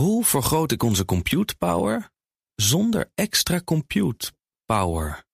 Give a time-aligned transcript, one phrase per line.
[0.00, 2.10] Hoe vergroot ik onze compute power
[2.54, 4.32] zonder extra compute
[4.64, 5.24] power?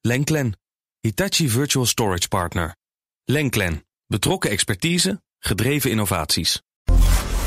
[0.00, 0.58] Lenklen,
[1.00, 2.76] Hitachi Virtual Storage Partner.
[3.24, 6.62] Lenklen, betrokken expertise, gedreven innovaties.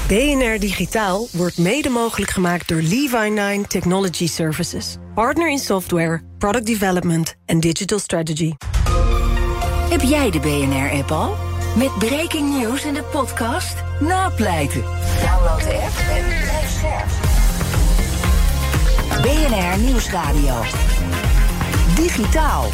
[0.08, 4.96] BNR Digitaal wordt mede mogelijk gemaakt door Levi9 Technology Services.
[5.14, 8.54] Partner in software, product development en digital strategy.
[9.90, 11.48] Heb jij de BNR-app al?
[11.76, 14.82] Met breaking news en de podcast Napleiten.
[14.82, 17.10] Download de app en blijf scherp.
[19.22, 20.62] BNR Nieuwsradio.
[21.96, 22.66] Digitaal.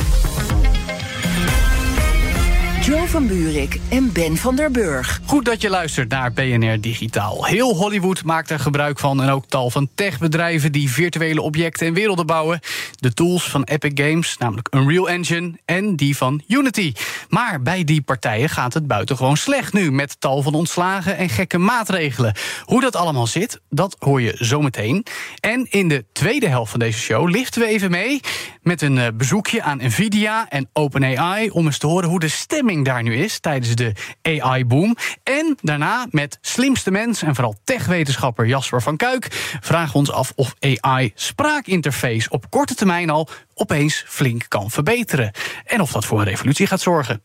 [2.85, 5.19] Joe van Buurik en Ben van der Burg.
[5.25, 7.45] Goed dat je luistert naar BNR Digitaal.
[7.45, 11.93] Heel Hollywood maakt er gebruik van en ook tal van techbedrijven die virtuele objecten en
[11.93, 12.59] werelden bouwen.
[12.95, 16.93] De tools van Epic Games, namelijk Unreal Engine en die van Unity.
[17.29, 21.57] Maar bij die partijen gaat het buitengewoon slecht nu met tal van ontslagen en gekke
[21.57, 22.35] maatregelen.
[22.63, 25.05] Hoe dat allemaal zit, dat hoor je zometeen.
[25.39, 28.19] En in de tweede helft van deze show liften we even mee
[28.61, 32.74] met een eh, bezoekje aan Nvidia en OpenAI om eens te horen hoe de stemming
[32.83, 34.95] daar nu is tijdens de AI-boom.
[35.23, 39.27] En daarna met slimste mens en vooral techwetenschapper Jasper van Kuik
[39.61, 45.31] vragen we ons af of AI spraakinterface op korte termijn al opeens flink kan verbeteren.
[45.65, 47.23] En of dat voor een revolutie gaat zorgen.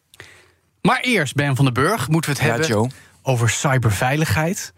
[0.83, 2.91] Maar eerst, Ben van den Burg, moeten we het Ja, hebben Joe.
[3.23, 4.73] over cyberveiligheid.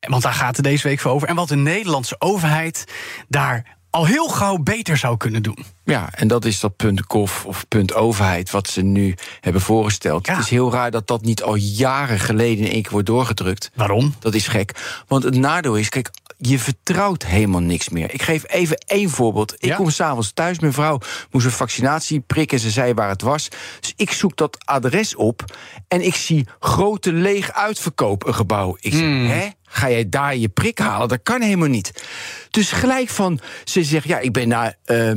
[0.00, 1.28] Want daar gaat het deze week voor over.
[1.28, 2.84] En wat de Nederlandse overheid
[3.28, 5.64] daar al heel gauw beter zou kunnen doen.
[5.84, 10.26] Ja, en dat is dat punt kof of punt overheid wat ze nu hebben voorgesteld.
[10.26, 10.34] Ja.
[10.34, 13.70] Het is heel raar dat dat niet al jaren geleden in één keer wordt doorgedrukt.
[13.74, 14.14] Waarom?
[14.18, 15.02] Dat is gek.
[15.06, 16.10] Want het nadeel is, kijk,
[16.48, 18.14] je vertrouwt helemaal niks meer.
[18.14, 19.54] Ik geef even één voorbeeld.
[19.58, 19.76] Ik Ja?
[19.76, 20.98] kom s'avonds thuis, mijn vrouw
[21.30, 22.58] moest een vaccinatie prikken.
[22.58, 23.48] Ze zei waar het was.
[23.80, 25.44] Dus ik zoek dat adres op
[25.88, 28.76] en ik zie grote leeg uitverkoop een gebouw.
[28.80, 29.26] Ik zeg, Hmm.
[29.26, 29.48] hè?
[29.64, 31.08] Ga jij daar je prik halen?
[31.08, 32.04] Dat kan helemaal niet.
[32.50, 34.74] Dus gelijk van, ze zegt, ja, ik ben naar...
[34.84, 35.12] eh,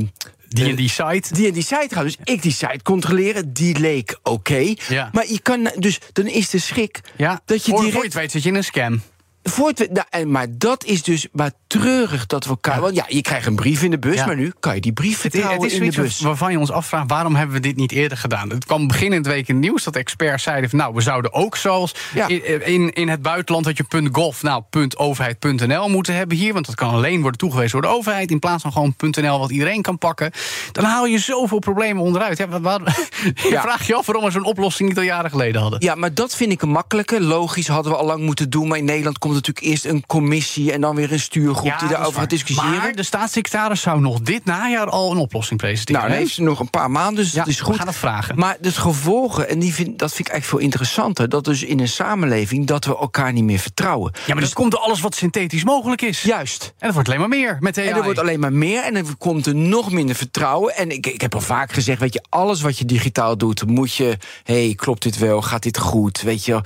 [0.48, 1.34] Die en die site.
[1.34, 2.04] die en die site gaan.
[2.04, 4.74] Dus ik die site controleren, die leek oké.
[4.88, 5.08] Ja.
[5.12, 8.02] Maar je kan, dus dan is de schrik Ja, dat je direct...
[8.02, 9.02] het weet zit je in een scam.
[9.48, 12.74] Voor het, nou, en, maar dat is dus maar treurig dat we elkaar.
[12.74, 12.80] Ja.
[12.80, 14.26] Want ja, je krijgt een brief in de bus, Ja.
[14.26, 16.20] maar nu kan je die brief Het is, vertrouwen het is in de bus.
[16.20, 17.10] waarvan je ons afvraagt...
[17.10, 18.50] waarom hebben we dit niet eerder gedaan?
[18.50, 20.70] Het kwam beginnende week in het nieuws dat experts zeiden...
[20.70, 22.28] Van, nou, we zouden ook zoals Ja.
[22.28, 23.64] in, in, in het buitenland...
[23.64, 24.62] dat je .gov, nou,
[24.96, 26.52] .overheid.nl moeten hebben hier...
[26.52, 28.30] want dat kan alleen worden toegewezen door de overheid...
[28.30, 30.30] in plaats van gewoon .nl wat iedereen kan pakken.
[30.72, 32.38] Dan haal je zoveel problemen onderuit.
[32.38, 32.80] Ja, wat-
[33.50, 35.80] je vraagt je af waarom we zo'n oplossing niet al jaren geleden hadden.
[35.82, 37.20] Ja, maar dat vind ik een makkelijke.
[37.20, 38.68] Logisch hadden we al lang moeten doen.
[38.68, 42.20] Maar in Nederland komt natuurlijk eerst een commissie en dan weer een stuurgroep die daarover
[42.20, 42.76] gaat discussiëren.
[42.76, 46.00] Maar de staatssecretaris zou nog dit najaar al een oplossing presenteren.
[46.00, 47.72] nou, dan heeft ze nog een paar maanden, dus Ja, dat is goed.
[47.72, 48.38] we gaan het vragen.
[48.38, 51.28] Maar het gevolgen, en die vind, dat vind ik eigenlijk veel interessanter...
[51.28, 54.12] dat dus in een samenleving dat we elkaar niet meer vertrouwen.
[54.26, 56.22] Ja, maar dat komt door alles wat synthetisch mogelijk is.
[56.22, 56.64] Juist.
[56.78, 57.88] En dat wordt alleen maar meer met AI.
[57.88, 60.76] En er wordt alleen maar meer en er komt er nog minder vertrouwen.
[60.76, 63.94] En ik, ik heb al vaak gezegd, weet je, alles wat je digitaal doet, moet
[63.94, 64.16] je...
[64.42, 66.60] hé, hey, klopt dit wel, gaat dit goed, weet je.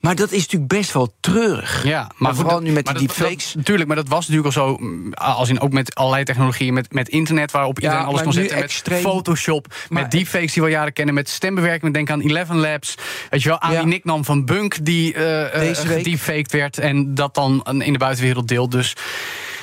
[0.00, 1.84] Maar dat is natuurlijk best wel treurig.
[1.84, 3.54] Ja, maar, vooral nu met die deepfakes.
[3.54, 4.76] Natuurlijk, maar dat was natuurlijk al zo.
[4.80, 8.54] mm, Als in ook met allerlei technologieën, met, met internet, waarop iedereen alles kon zetten.
[8.54, 9.00] Met extreem.
[9.02, 11.92] Photoshop, Maar- met deepfakes die we al jaren kennen, met stembewerking.
[11.94, 12.94] Denk aan Eleven Labs.
[13.30, 13.84] Weet je wel, Ali Ja.
[13.84, 16.78] Nicknam van Bunk, die uh, gedeepfaked werd.
[16.78, 18.70] En dat dan in de buitenwereld deelt.
[18.70, 18.92] Dus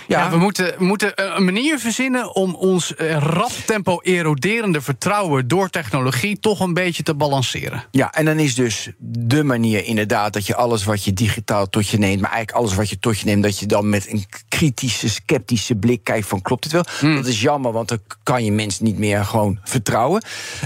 [0.07, 5.69] ja, we moeten, moeten een manier verzinnen om ons eh, rap tempo eroderende vertrouwen door
[5.69, 7.83] technologie toch een beetje te balanceren.
[7.91, 11.87] Ja, en dan is dus de manier inderdaad dat je alles wat je digitaal tot
[11.87, 14.25] je neemt, maar eigenlijk alles wat je tot je neemt, dat je dan met een
[14.49, 16.85] kritische, sceptische blik kijkt van klopt het wel?
[16.99, 17.15] Hmm.
[17.15, 20.23] Dat is jammer, want dan kan je mensen niet meer gewoon vertrouwen.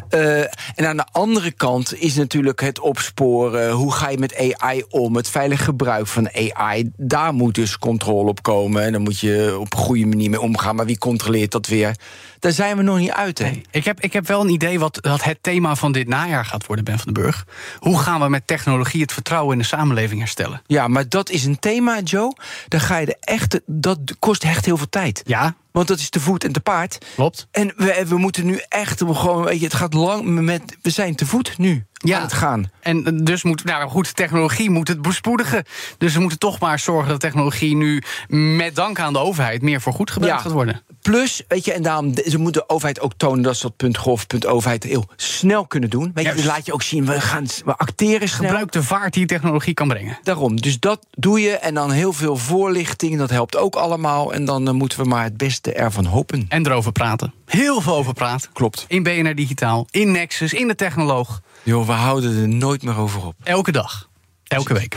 [0.10, 3.72] Eh, en aan de andere kant is natuurlijk het opsporen.
[3.72, 5.16] Hoe ga je met AI om?
[5.16, 6.92] Het veilig gebruik van AI.
[6.98, 8.84] Daar moet dus controle op komen.
[8.84, 9.27] En dan moet je
[9.60, 10.76] op een goede manier mee omgaan.
[10.76, 11.96] Maar wie controleert dat weer?
[12.40, 13.62] Daar zijn we nog niet uit, hè?
[13.72, 16.66] Ik heb, ik heb wel een idee wat, wat het thema van dit najaar gaat
[16.66, 17.46] worden, Ben van den Burg.
[17.80, 20.62] Hoe gaan we met technologie het vertrouwen in de samenleving herstellen?
[20.66, 22.36] Ja, maar dat is een thema, Joe.
[22.68, 23.62] Dan ga je de echte.
[23.66, 25.22] Dat kost echt heel veel tijd.
[25.26, 26.98] Ja, Want dat is te voet en te paard.
[27.16, 27.48] klopt.
[27.52, 29.44] En we, we moeten nu echt gewoon.
[29.44, 30.78] Weet je, het gaat lang met.
[30.82, 32.16] We zijn te voet nu Ja.
[32.18, 32.72] aan het gaan.
[32.82, 35.64] En eh, dus moet, nou goed, technologie moet het bespoedigen.
[35.98, 39.82] Dus we moeten toch maar zorgen dat technologie nu met dank aan de overheid meer
[39.82, 40.44] voor goed gebruikt Ja.
[40.44, 40.82] gaat worden.
[41.08, 44.24] Plus, weet je, en daarom ze moet de overheid ook tonen dat ze dat .gov,
[44.48, 46.12] .overheid heel snel kunnen doen.
[46.14, 48.48] Weet je, dus laat je ook zien, we gaan we acteren snel.
[48.48, 50.18] Gebruik de vaart die technologie kan brengen.
[50.24, 51.52] Daarom, dus dat doe je.
[51.52, 54.34] En dan heel veel voorlichting, dat helpt ook allemaal.
[54.34, 56.46] En dan eh, moeten we maar het beste ervan hopen.
[56.50, 57.34] En erover praten.
[57.46, 58.50] Heel veel over praten.
[58.54, 58.86] Klopt.
[58.88, 61.42] In BNR Digitaal, in Nexus, in de Technoloog.
[61.64, 63.34] Joh, we houden er nooit meer over op.
[63.44, 64.10] Elke dag.
[64.44, 64.96] Elke week.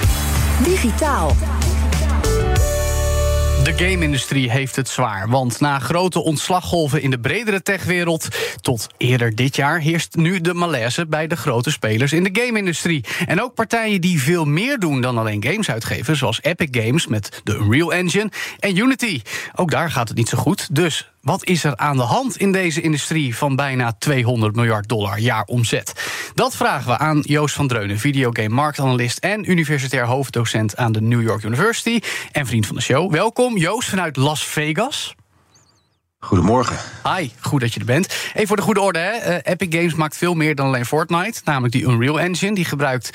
[0.65, 1.37] Digitaal.
[3.77, 5.29] Game-industrie heeft het zwaar.
[5.29, 8.29] Want na grote ontslaggolven in de bredere techwereld...
[8.61, 13.05] tot eerder dit jaar heerst nu de malaise bij de grote spelers in de game-industrie.
[13.27, 16.17] En ook partijen die veel meer doen dan alleen games uitgeven...
[16.17, 19.21] zoals Epic Games met de Unreal Engine en Unity.
[19.55, 22.53] Ook daar gaat het niet zo goed, dus wat is er aan de hand in
[22.53, 25.93] deze industrie van bijna 200 miljard dollar jaar omzet?
[26.35, 31.23] Dat vragen we aan Joost van Dreunen, videogame marktanalist en universitair hoofddocent aan de New
[31.23, 32.01] York University
[32.33, 33.13] en vriend van de show.
[33.13, 35.15] Welkom Joost vanuit Las Vegas.
[36.23, 36.77] Goedemorgen.
[37.05, 38.07] Hi, goed dat je er bent.
[38.35, 39.31] Even voor de goede orde, hè.
[39.31, 41.41] Uh, Epic Games maakt veel meer dan alleen Fortnite.
[41.45, 42.55] Namelijk die Unreal Engine.
[42.55, 43.11] Die gebruikt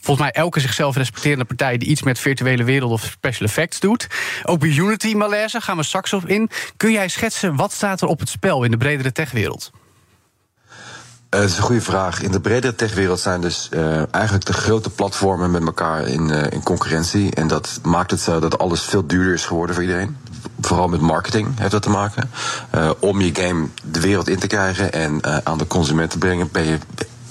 [0.00, 1.78] volgens mij elke zichzelf respecterende partij...
[1.78, 4.06] die iets met virtuele wereld of special effects doet.
[4.42, 6.50] Ook bij Unity Malaise gaan we straks op in.
[6.76, 9.70] Kun jij schetsen, wat staat er op het spel in de bredere techwereld?
[9.74, 12.22] Uh, dat is een goede vraag.
[12.22, 16.50] In de bredere techwereld zijn dus uh, eigenlijk de grote platformen met elkaar in, uh,
[16.50, 17.34] in concurrentie.
[17.34, 20.16] En dat maakt het zo dat alles veel duurder is geworden voor iedereen
[20.60, 22.30] vooral met marketing heeft dat te maken.
[22.74, 26.18] Uh, om je game de wereld in te krijgen en uh, aan de consument te
[26.18, 26.50] brengen,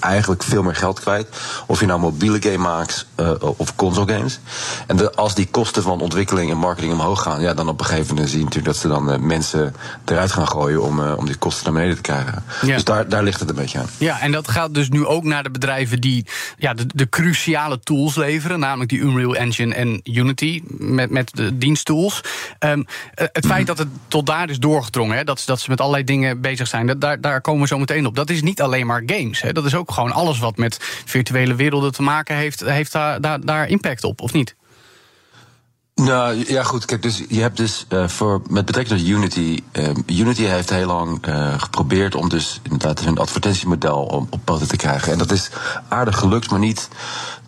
[0.00, 1.28] eigenlijk veel meer geld kwijt.
[1.66, 4.40] Of je nou mobiele game maakt uh, of console games.
[4.86, 7.86] En de, als die kosten van ontwikkeling en marketing omhoog gaan, ja, dan op een
[7.86, 9.74] gegeven moment zie je natuurlijk dat ze dan uh, mensen
[10.04, 12.44] eruit gaan gooien om, uh, om die kosten naar beneden te krijgen.
[12.62, 12.74] Ja.
[12.74, 13.86] Dus daar, daar ligt het een beetje aan.
[13.98, 16.26] Ja, en dat gaat dus nu ook naar de bedrijven die
[16.58, 21.58] ja, de, de cruciale tools leveren, namelijk die Unreal Engine en Unity met, met de
[21.58, 22.20] diensttools.
[22.60, 26.04] Um, het feit dat het tot daar is doorgedrongen, hè, dat, dat ze met allerlei
[26.04, 28.16] dingen bezig zijn, dat, daar, daar komen we zo meteen op.
[28.16, 29.40] Dat is niet alleen maar games.
[29.40, 33.40] Hè, dat is ook gewoon alles wat met virtuele werelden te maken heeft, heeft daar,
[33.40, 34.54] daar, impact op, of niet?
[35.94, 36.84] Nou ja, goed.
[36.84, 39.62] Kijk, dus je hebt dus uh, voor met betrekking tot Unity.
[39.72, 44.68] Uh, Unity heeft heel lang uh, geprobeerd om dus inderdaad een advertentiemodel op, op poten
[44.68, 45.12] te krijgen.
[45.12, 45.50] En dat is
[45.88, 46.88] aardig gelukt, maar niet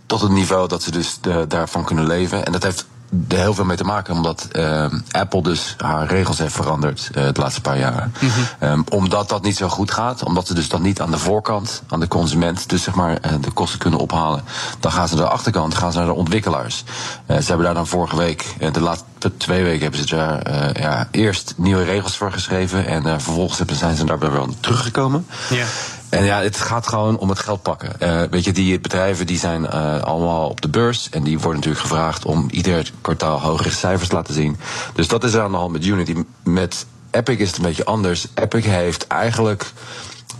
[0.06, 2.44] tot het niveau dat ze dus daarvan kunnen leven.
[2.44, 2.86] En dat heeft
[3.28, 7.24] er heel veel mee te maken, omdat uh, Apple dus haar regels heeft veranderd uh,
[7.32, 8.14] de laatste paar jaren.
[8.20, 8.68] Mm -hmm.
[8.68, 11.82] um, omdat dat niet zo goed gaat, omdat ze dus dan niet aan de voorkant,
[11.88, 14.42] aan de consument, dus zeg maar uh, de kosten kunnen ophalen,
[14.80, 16.84] dan gaan ze naar de achterkant, gaan ze naar de ontwikkelaars.
[17.26, 21.54] ze hebben daar dan vorige week, de laatste twee weken hebben ze daar ja, eerst
[21.56, 25.26] nieuwe regels voor geschreven en vervolgens zijn ze daar weer teruggekomen.
[25.50, 25.66] Yeah.
[26.10, 27.92] En ja, het gaat gewoon om het geld pakken.
[28.02, 31.08] Uh, weet je, die bedrijven die zijn uh, allemaal op de beurs.
[31.10, 34.56] En die worden natuurlijk gevraagd om ieder kwartaal hogere cijfers te laten zien.
[34.94, 36.14] Dus dat is aan de hand met Unity.
[36.42, 38.26] Met Epic is het een beetje anders.
[38.34, 39.72] Epic heeft eigenlijk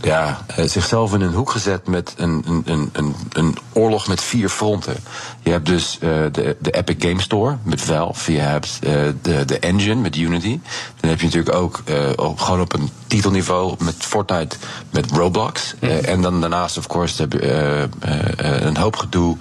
[0.03, 4.97] ja, zichzelf in een hoek gezet met een, een, een, een oorlog met vier fronten.
[5.43, 8.33] Je hebt dus uh, de, de Epic Game Store met Valve.
[8.33, 8.91] Je hebt uh,
[9.23, 10.61] de, de engine met Unity.
[11.01, 14.57] Dan heb je natuurlijk ook uh, op, gewoon op een titelniveau met Fortnite
[14.91, 15.75] met Roblox.
[15.81, 15.89] Mm.
[15.89, 17.89] en dan daarnaast, of course, heb je
[18.37, 19.37] een hoop gedoe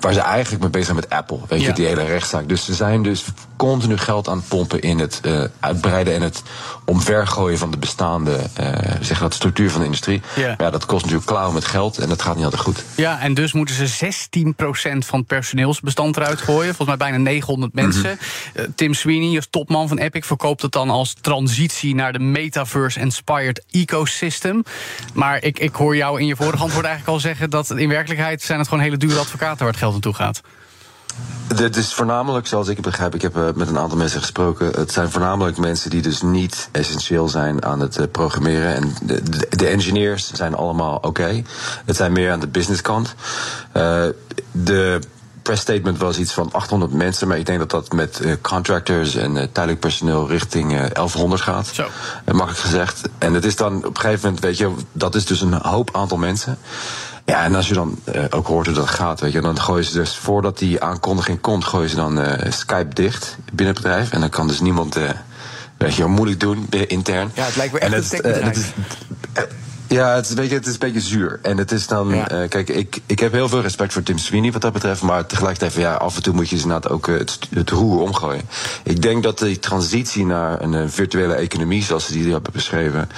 [0.00, 1.38] waar ze eigenlijk mee bezig zijn met Apple.
[1.48, 2.48] Weet je, die hele rechtszaak.
[2.48, 3.24] Dus ze zijn dus
[3.56, 5.20] continu geld aan het pompen in het
[5.60, 6.42] uitbreiden en het
[6.84, 8.38] omvergooien van de bestaande
[9.00, 9.97] zeg dat, structuur van de industrie.
[10.06, 10.54] Yeah.
[10.58, 12.84] Ja, dat kost natuurlijk klauwen met geld en dat gaat niet altijd goed.
[12.94, 16.74] Ja, en dus moeten ze 16% van het personeelsbestand eruit gooien.
[16.74, 18.10] Volgens mij bijna 900 mensen.
[18.10, 18.18] Mm
[18.54, 18.62] -hmm.
[18.62, 23.64] uh, Tim Sweeney, als topman van Epic, verkoopt het dan als transitie naar de metaverse-inspired
[23.70, 24.62] ecosystem.
[25.14, 28.42] Maar ik, ik hoor jou in je vorige antwoord eigenlijk al zeggen dat in werkelijkheid
[28.42, 30.40] zijn het gewoon hele dure advocaten waar het geld naartoe gaat.
[31.54, 34.66] Het is voornamelijk, zoals ik het begrijp, ik heb uh, met een aantal mensen gesproken.
[34.66, 38.74] Het zijn voornamelijk mensen die dus niet essentieel zijn aan het uh, programmeren.
[38.74, 41.06] En de, de, de, engineers zijn allemaal oké.
[41.06, 41.44] Okay.
[41.84, 43.14] Het zijn meer aan de businesskant.
[43.76, 44.04] Uh,
[44.52, 45.00] de
[45.42, 49.52] press statement was iets van 800 mensen, maar ik denk dat dat met contractors en
[49.52, 51.66] tijdelijk personeel richting 1100 gaat.
[51.66, 51.86] Zo.
[52.24, 53.08] makkelijk gezegd.
[53.18, 55.96] En het is dan op een gegeven moment, weet je, dat is dus een hoop
[55.96, 56.58] aantal mensen.
[57.28, 59.84] Ja, en als je dan uh, ook hoort hoe dat gaat, weet je, dan gooien
[59.84, 64.12] ze dus voordat die aankondiging komt, gooien ze dan uh, Skype dicht binnen het bedrijf.
[64.12, 65.10] En dan kan dus niemand, uh,
[65.76, 67.30] weet je, moeilijk doen intern.
[67.34, 68.66] Ja, het lijkt me echt en een het is,
[69.86, 71.38] ja, het is, weet je, het is een beetje zuur.
[71.42, 72.08] En het is dan.
[72.08, 72.32] Ja.
[72.32, 75.02] Uh, kijk, ik, ik heb heel veel respect voor Tim Sweeney wat dat betreft.
[75.02, 78.42] Maar tegelijkertijd, ja, af en toe moet je dus inderdaad ook het, het roer omgooien.
[78.84, 83.10] Ik denk dat die transitie naar een, virtuele economie, zoals ze die hebben beschreven,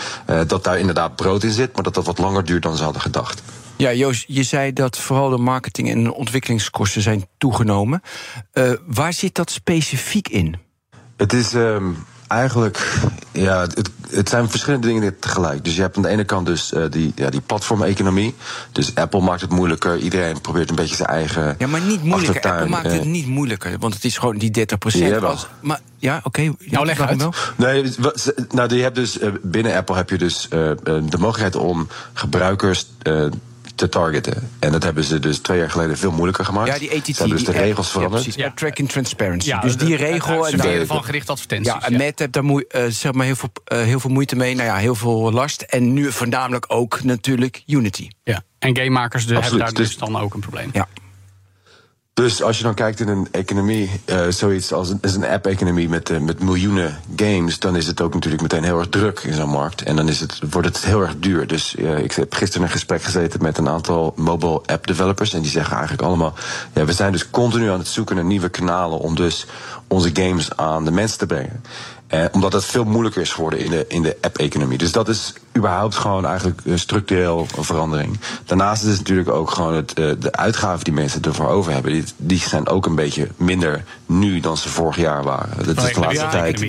[0.46, 1.74] dat daar inderdaad brood in zit.
[1.74, 3.42] Maar dat dat wat langer duurt dan ze hadden gedacht.
[3.80, 8.02] Ja, Joost, je zei dat vooral de marketing- en ontwikkelingskosten zijn toegenomen.
[8.54, 10.56] Uh, waar zit dat specifiek in?
[11.16, 11.96] Het is um,
[12.28, 13.00] eigenlijk,
[13.32, 15.64] ja, het, het, zijn verschillende dingen tegelijk.
[15.64, 18.34] Dus je hebt aan de ene kant dus uh, die, ja, die platformeconomie.
[18.72, 19.98] Dus Apple maakt het moeilijker.
[19.98, 21.54] Iedereen probeert een beetje zijn eigen.
[21.58, 22.34] Ja, maar niet moeilijker.
[22.34, 22.60] Achtertuin.
[22.60, 25.20] Apple maakt het niet moeilijker, want het is gewoon die 30 procent.
[25.20, 26.26] Ja, maar ja, oké.
[26.26, 26.54] Okay.
[26.70, 27.18] Nou, leg uit.
[27.18, 27.34] Wel.
[27.56, 27.92] Nee,
[28.50, 32.86] nou, je hebt dus, binnen Apple heb je dus uh, de mogelijkheid om gebruikers
[33.80, 34.50] te targeten.
[34.58, 36.68] En dat hebben ze dus twee jaar geleden veel moeilijker gemaakt.
[36.68, 37.06] Ja, die ATT.
[37.06, 38.22] Ze hebben dus de regels veranderd.
[38.22, 38.52] precies, Ja.
[38.54, 39.48] Tracking Transparency.
[39.48, 40.48] Ja, dus die regel...
[40.48, 41.72] en daar- van gerichte advertenties.
[41.72, 44.36] Ja, en Matt heeft daar moe- eh, zeg maar heel, veel, eh, heel veel moeite
[44.36, 44.54] mee.
[44.54, 45.62] Nou ja, heel veel last.
[45.62, 48.08] En nu voornamelijk ook natuurlijk Unity.
[48.22, 48.42] Ja.
[48.58, 49.64] En gamemakers de, hebben Absoluut.
[49.74, 50.70] daar dus Dus- dan ook een probleem.
[50.72, 50.88] Ja.
[52.20, 56.10] Dus als je dan kijkt in een economie, eh, zoiets als een, een app-economie met,
[56.10, 59.48] eh, met miljoenen games, dan is het ook natuurlijk meteen heel erg druk in zo'n
[59.48, 59.82] markt.
[59.82, 61.46] En dan is het, wordt het heel erg duur.
[61.46, 65.32] Dus eh, ik heb gisteren een gesprek gezeten met een aantal mobile app developers.
[65.32, 66.34] En die zeggen eigenlijk allemaal:
[66.74, 69.46] ja, we zijn dus continu aan het zoeken naar nieuwe kanalen om dus
[69.88, 71.62] onze games aan de mensen te brengen.
[72.10, 74.78] Eh, omdat het veel moeilijker is geworden in de, in de app-economie.
[74.78, 78.20] Dus dat is überhaupt gewoon eigenlijk een structureel een verandering.
[78.44, 81.92] Daarnaast is het natuurlijk ook gewoon het, eh, de uitgaven die mensen ervoor over hebben.
[81.92, 85.66] Die, die zijn ook een beetje minder nu dan ze vorig jaar waren.
[85.66, 86.64] Dat is de laatste tijd.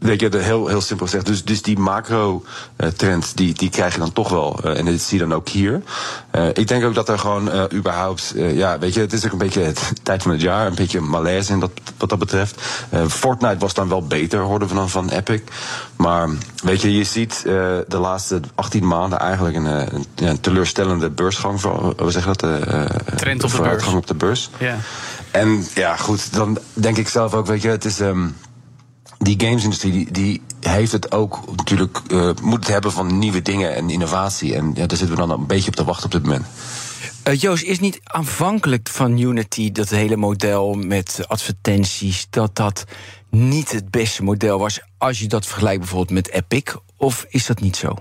[0.00, 1.26] Weet je, heel, heel simpel gezegd.
[1.26, 4.60] Dus, dus die macro-trend, die, die krijg je dan toch wel.
[4.64, 5.82] eh, en dit zie je dan ook hier.
[6.30, 8.32] Eh, ik denk ook dat er gewoon eh, überhaupt...
[8.36, 10.66] eh, ja, weet je, het is ook een beetje het tijd van het jaar.
[10.66, 12.60] Een beetje malaise in dat, wat dat betreft.
[12.88, 15.40] Eh, Fortnite was dan wel beter, hoorden we dan van Epic.
[15.96, 16.28] Maar
[16.62, 17.52] weet je, je ziet eh,
[17.88, 21.60] de laatste 18 maanden eigenlijk een, eh, een, teleurstellende beursgang.
[21.60, 22.42] Voor, hoe zeg je dat?
[22.42, 23.86] eh, eh, Trend op de beurs.
[23.86, 24.50] op de beurs.
[24.58, 24.76] Ja.
[25.30, 28.00] En ja, goed, dan denk ik zelf ook, weet je, het is.
[28.00, 28.26] ehm,
[29.22, 33.74] die gamesindustrie die, die heeft het ook natuurlijk, eh, moet het hebben van nieuwe dingen
[33.74, 34.54] en innovatie.
[34.54, 36.46] En ja, daar zitten we dan een beetje op te wachten op dit moment.
[37.22, 42.84] Eh, Joost, is niet aanvankelijk van Unity dat hele model met advertenties, dat dat
[43.30, 46.74] niet het beste model was als je dat vergelijkt bijvoorbeeld met Epic?
[46.96, 47.94] Of is dat niet zo?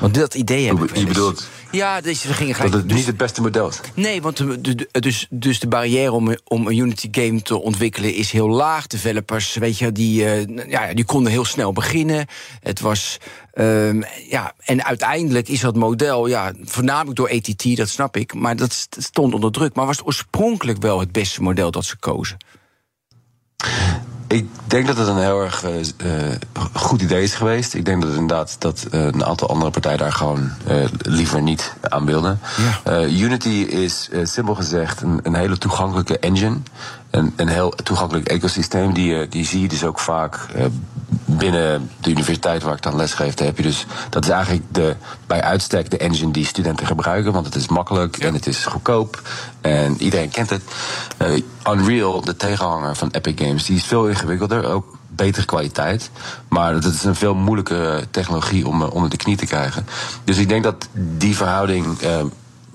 [0.00, 3.06] Want dat idee heb ik je bedoelt Ja, dus we gingen dat het dus- niet
[3.06, 3.80] het beste model is.
[3.94, 8.30] Nee, want de, dus, dus de barrière om, om een Unity game te ontwikkelen is
[8.30, 8.86] heel laag.
[8.86, 12.26] Developers, weet je, die, eh, ja, die konden heel snel beginnen.
[12.60, 13.18] Het was.
[13.52, 18.56] ehm, ja, en uiteindelijk is dat model, ja, voornamelijk door ATT, dat snap ik, maar
[18.56, 19.74] dat st- stond onder druk.
[19.74, 22.36] Maar was het oorspronkelijk wel het beste model dat ze kozen?
[24.28, 26.36] Ik denk dat het een heel erg eh, eh,
[26.72, 27.74] goed idee is geweest.
[27.74, 30.50] Ik denk dat inderdaad dat eh, een aantal andere partijen daar gewoon
[30.98, 32.40] liever niet aan wilden.
[33.10, 36.56] Unity is simpel gezegd een, een hele toegankelijke engine.
[37.10, 38.92] Een, een heel toegankelijk ecosysteem.
[38.92, 40.64] Die, eh, die zie je dus ook vaak eh,
[41.24, 43.38] binnen de universiteit waar ik dan lesgeef.
[43.38, 44.96] Heb je dus, dat is eigenlijk de,
[45.26, 47.32] bij uitstek de engine die studenten gebruiken.
[47.32, 49.22] Want het is makkelijk en het is goedkoop.
[49.60, 50.62] En iedereen kent het.
[51.16, 54.64] Eh, Unreal, de tegenhanger van Epic Games, die is veel ingewikkelder.
[54.64, 56.10] Ook betere kwaliteit.
[56.48, 59.86] Maar het is een veel moeilijkere technologie om onder de knie te krijgen.
[60.24, 61.98] Dus ik denk dat die verhouding.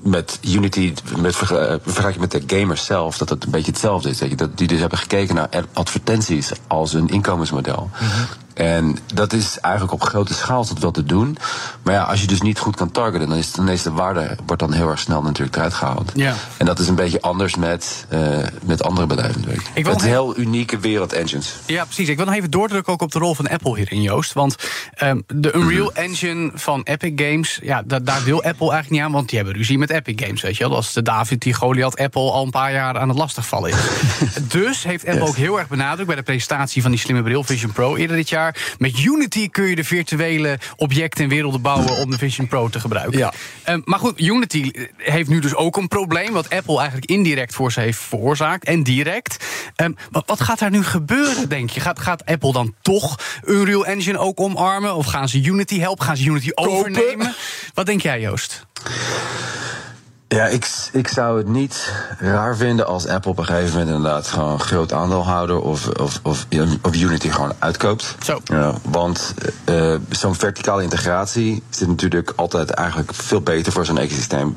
[0.03, 4.19] Met Unity, met eh, vergelijk met de gamers zelf, dat het een beetje hetzelfde is.
[4.35, 7.89] Dat die dus hebben gekeken naar ad- advertenties als een inkomensmodel.
[8.53, 11.37] En dat is eigenlijk op grote schaal tot wel te doen.
[11.83, 14.37] Maar ja, als je dus niet goed kan targeten, dan is, dan is de waarde
[14.45, 16.11] wordt dan heel erg snel natuurlijk eruit gehaald.
[16.15, 16.33] Ja.
[16.57, 18.19] En dat is een beetje anders met, eh,
[18.63, 19.67] met andere bedrijven natuurlijk.
[19.73, 21.55] Ik wil het is heel unieke wereld engines.
[21.65, 22.09] Ja, precies.
[22.09, 24.33] Ik wil nog even doordrukken ook op de rol van Apple hierin, Joost.
[24.33, 24.55] Want
[24.93, 25.99] ehm, de Unreal Mhm.
[25.99, 29.55] Engine van Epic Games, ja, da- daar wil Apple eigenlijk niet aan, want die hebben
[29.57, 30.73] ruzie met Epic Games, weet je wel.
[30.73, 33.77] Dat is de David die Goliath Apple al een paar jaar aan het lastigvallen is.
[34.47, 35.29] dus heeft Apple Yes.
[35.29, 38.29] ook heel erg benadrukt bij de presentatie van die slimme bril Vision Pro eerder dit
[38.29, 38.41] jaar.
[38.77, 42.79] Met Unity kun je de virtuele objecten en werelden bouwen om de Vision Pro te
[42.79, 43.17] gebruiken.
[43.17, 43.33] Ja.
[43.63, 47.71] Ehm, maar goed, Unity heeft nu dus ook een probleem, wat Apple eigenlijk indirect voor
[47.71, 49.45] ze heeft veroorzaakt en direct.
[49.75, 51.79] Ehm, wat, wat gaat daar nu gebeuren, denk je?
[51.79, 54.95] Gaat, gaat Apple dan toch Unreal Engine ook omarmen?
[54.95, 56.05] Of gaan ze Unity helpen?
[56.05, 57.35] Gaan ze Unity overnemen?
[57.73, 58.65] Wat denk jij, Joost?
[60.33, 64.27] Ja, ik, ik zou het niet raar vinden als Apple op een gegeven moment inderdaad
[64.27, 66.45] gewoon groot aandeelhouder of, of, of,
[66.81, 68.15] of Unity gewoon uitkoopt.
[68.23, 68.39] Zo.
[68.43, 69.33] Ja, want
[69.65, 74.55] eh, zo'n verticale integratie zit natuurlijk altijd eigenlijk veel beter voor zo'n ecosysteem.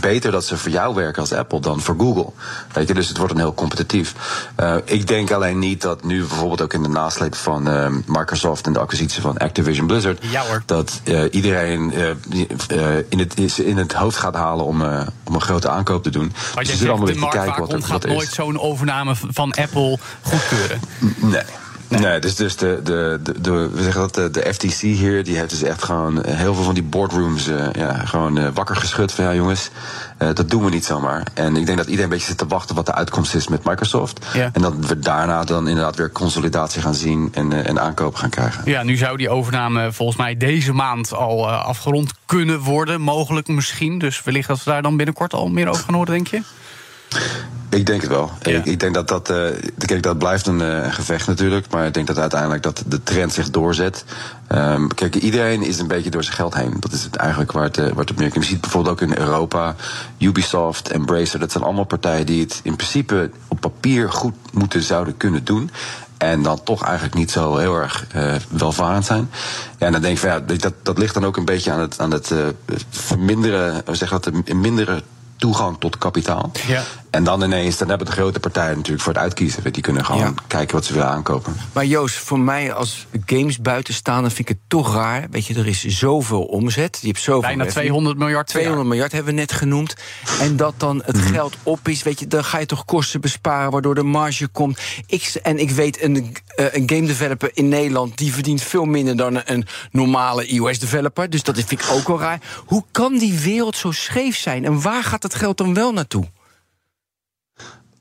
[0.00, 2.32] Beter dat ze voor jou werken als Apple dan voor Google.
[2.72, 4.14] Weet je, dus het wordt een heel competitief.
[4.56, 8.66] Eh, ik denk alleen niet dat nu bijvoorbeeld ook in de nasleep van eh, Microsoft
[8.66, 10.62] en de acquisitie van Activision Blizzard, Ja, hoor.
[10.66, 11.00] dat
[11.30, 11.92] iedereen
[13.08, 14.82] in, het, in het hoofd gaat halen om,
[15.24, 16.32] om een grote aankoop te doen.
[16.54, 18.28] Maar Dus je zegt, allemaal de weer te kijken wat er, wat gaat er nooit
[18.28, 18.34] is.
[18.34, 20.80] zo'n overname van Apple goedkeuren.
[21.16, 21.42] Nee.
[21.88, 25.36] Nee, dus, dus de, de, de, de, we zeggen dat, de, de FTC hier, die
[25.36, 29.12] heeft dus echt gewoon heel veel van die boardrooms eh, ja, gewoon eh, wakker geschud
[29.12, 29.70] van ja jongens,
[30.18, 31.26] eh, dat doen we niet zomaar.
[31.34, 33.64] En ik denk dat iedereen een beetje zit te wachten wat de uitkomst is met
[33.64, 34.26] Microsoft.
[34.32, 34.50] Ja.
[34.52, 38.62] En dat we daarna dan inderdaad weer consolidatie gaan zien en, en aankopen gaan krijgen.
[38.64, 43.00] Ja, nu zou die overname volgens mij deze maand al afgerond kunnen worden.
[43.00, 43.98] Mogelijk misschien.
[43.98, 46.42] Dus wellicht dat we daar dan binnenkort al meer over gaan horen, denk je?
[47.74, 48.30] Ik denk het wel.
[48.42, 49.36] Ik, ik, denk dat dat, uh,
[49.78, 51.70] kijk, dat blijft een uh, gevecht natuurlijk.
[51.70, 54.04] Maar ik denk dat uiteindelijk dat de trend zich doorzet.
[54.52, 56.76] Um, kijk, iedereen is een beetje door zijn geld heen.
[56.80, 58.44] Dat is het eigenlijk waar het, uh, waar het op neerkomt.
[58.44, 59.74] Je ziet bijvoorbeeld ook in Europa,
[60.18, 61.38] Ubisoft, Embracer.
[61.38, 65.70] Dat zijn allemaal partijen die het in principe op papier goed moeten zouden kunnen doen.
[66.18, 69.30] En dan toch eigenlijk niet zo heel erg uh, welvarend zijn.
[69.78, 71.80] Ja, en dan denk ik van ja, dat, dat ligt dan ook een beetje aan
[71.80, 72.32] het, aan het
[72.90, 75.02] verminderen, we zeggen dat, een mindere
[75.36, 76.50] toegang tot kapitaal.
[76.66, 76.82] Ja.
[77.14, 79.72] En dan ineens, dan hebben de grote partijen natuurlijk voor het uitkiezen.
[79.72, 81.56] Die kunnen gewoon kijken wat ze willen aankopen.
[81.72, 85.26] Maar Joost, voor mij als games buitenstaander vind ik het toch raar.
[85.30, 86.98] Weet je, er is zoveel omzet.
[87.00, 88.46] Je hebt zoveel Bijna 200 miljard.
[88.46, 89.94] 200 miljard hebben we net genoemd.
[90.40, 91.26] En dat dan het mhm.
[91.26, 93.70] geld op is, weet je, dan ga je toch kosten besparen...
[93.70, 94.80] waardoor de marge komt.
[95.06, 98.18] Ik, en ik weet, een, uh, een game developer in Nederland...
[98.18, 101.30] die verdient veel minder dan een normale iOS-developer.
[101.30, 102.40] Dus dat vind ik ook wel raar.
[102.66, 104.64] Hoe kan die wereld zo scheef zijn?
[104.64, 106.26] En waar gaat het geld dan wel naartoe?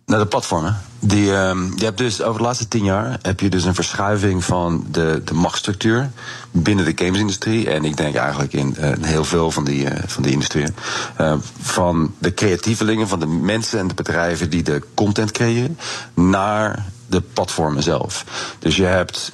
[0.06, 0.82] Naar de platformen.
[1.00, 4.44] Die, uh, je hebt dus over de laatste tien jaar heb je dus een verschuiving
[4.44, 6.10] van de, de machtsstructuur
[6.52, 7.70] binnen de gamesindustrie.
[7.70, 10.76] En ik denk eigenlijk in uh, heel veel van die, uh, van die industrieën.
[11.22, 15.78] Uh, van de creatievelingen, van de mensen en de bedrijven die de content creëren,
[16.14, 18.26] naar de platformen zelf.
[18.60, 19.32] Dus je hebt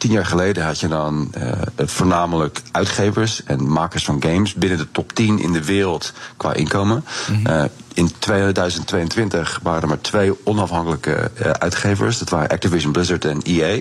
[0.00, 4.90] tien jaar geleden had je dan uh, voornamelijk uitgevers en makers van games binnen de
[4.92, 7.04] top 10 in de wereld qua inkomen.
[7.28, 7.46] Mm -hmm.
[7.46, 7.64] uh,
[7.94, 12.18] in 2022 waren er maar twee onafhankelijke uh, uitgevers.
[12.18, 13.80] Dat waren Activision Blizzard en EA.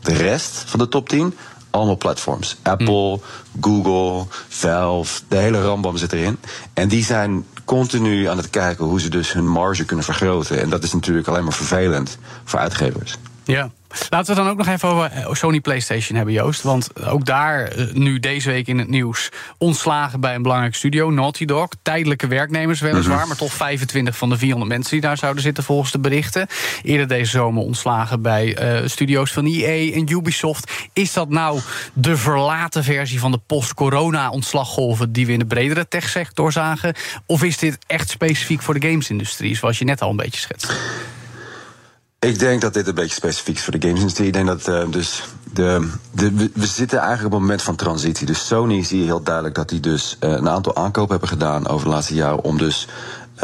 [0.00, 1.34] De rest van de top 10
[1.70, 2.56] allemaal platforms.
[2.62, 3.20] Apple, mm.
[3.60, 6.38] Google, Valve, de hele rambam zit erin.
[6.74, 10.60] En die zijn continu aan het kijken hoe ze dus hun marge kunnen vergroten.
[10.60, 13.16] En dat is natuurlijk alleen maar vervelend voor uitgevers.
[13.44, 13.70] Ja.
[14.10, 16.62] Laten we dan ook nog even over eh, Sony PlayStation hebben, Joost.
[16.62, 19.28] Want ook daar, eh, nu deze week in het nieuws,
[19.58, 21.68] ontslagen bij een belangrijk studio, Naughty Dog.
[21.82, 23.28] Tijdelijke werknemers weliswaar, mhm.
[23.28, 26.46] maar toch 25 van de 400 mensen die daar zouden zitten volgens de berichten.
[26.82, 30.72] Eerder deze zomer ontslagen bij uh, studio's van EA en Ubisoft.
[30.92, 31.60] Is dat nou
[31.92, 36.94] de verlaten versie van de post-corona-ontslaggolven die we in de bredere techsector zagen?
[37.26, 40.72] Of is dit echt specifiek voor de gamesindustrie, zoals je net al een beetje schetst?
[42.26, 44.26] Ik denk dat dit een beetje specifiek is voor de gamesindustrie.
[44.26, 45.22] Ik denk dat uh, dus
[45.52, 48.26] de, de, we, zitten eigenlijk op een moment van transitie.
[48.26, 51.68] Dus Sony zie je heel duidelijk dat die dus uh, een aantal aankopen hebben gedaan
[51.68, 52.88] over de laatste jaren om dus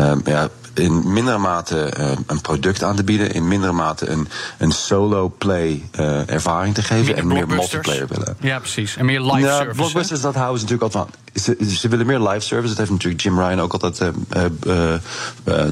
[0.00, 4.28] um, ja, in mindere mate uh, een product aan te bieden, in mindere mate een,
[4.58, 8.36] een solo-play uh, ervaring te geven meer en meer multiplayer willen.
[8.40, 8.96] Ja, precies.
[8.96, 9.76] En meer live ja, service.
[9.76, 11.42] Blockbusters, dat houden ze natuurlijk altijd van.
[11.42, 12.68] Ze, ze, willen meer live service.
[12.68, 14.00] Dat heeft natuurlijk Jim Ryan ook altijd.
[14.00, 14.94] Uh,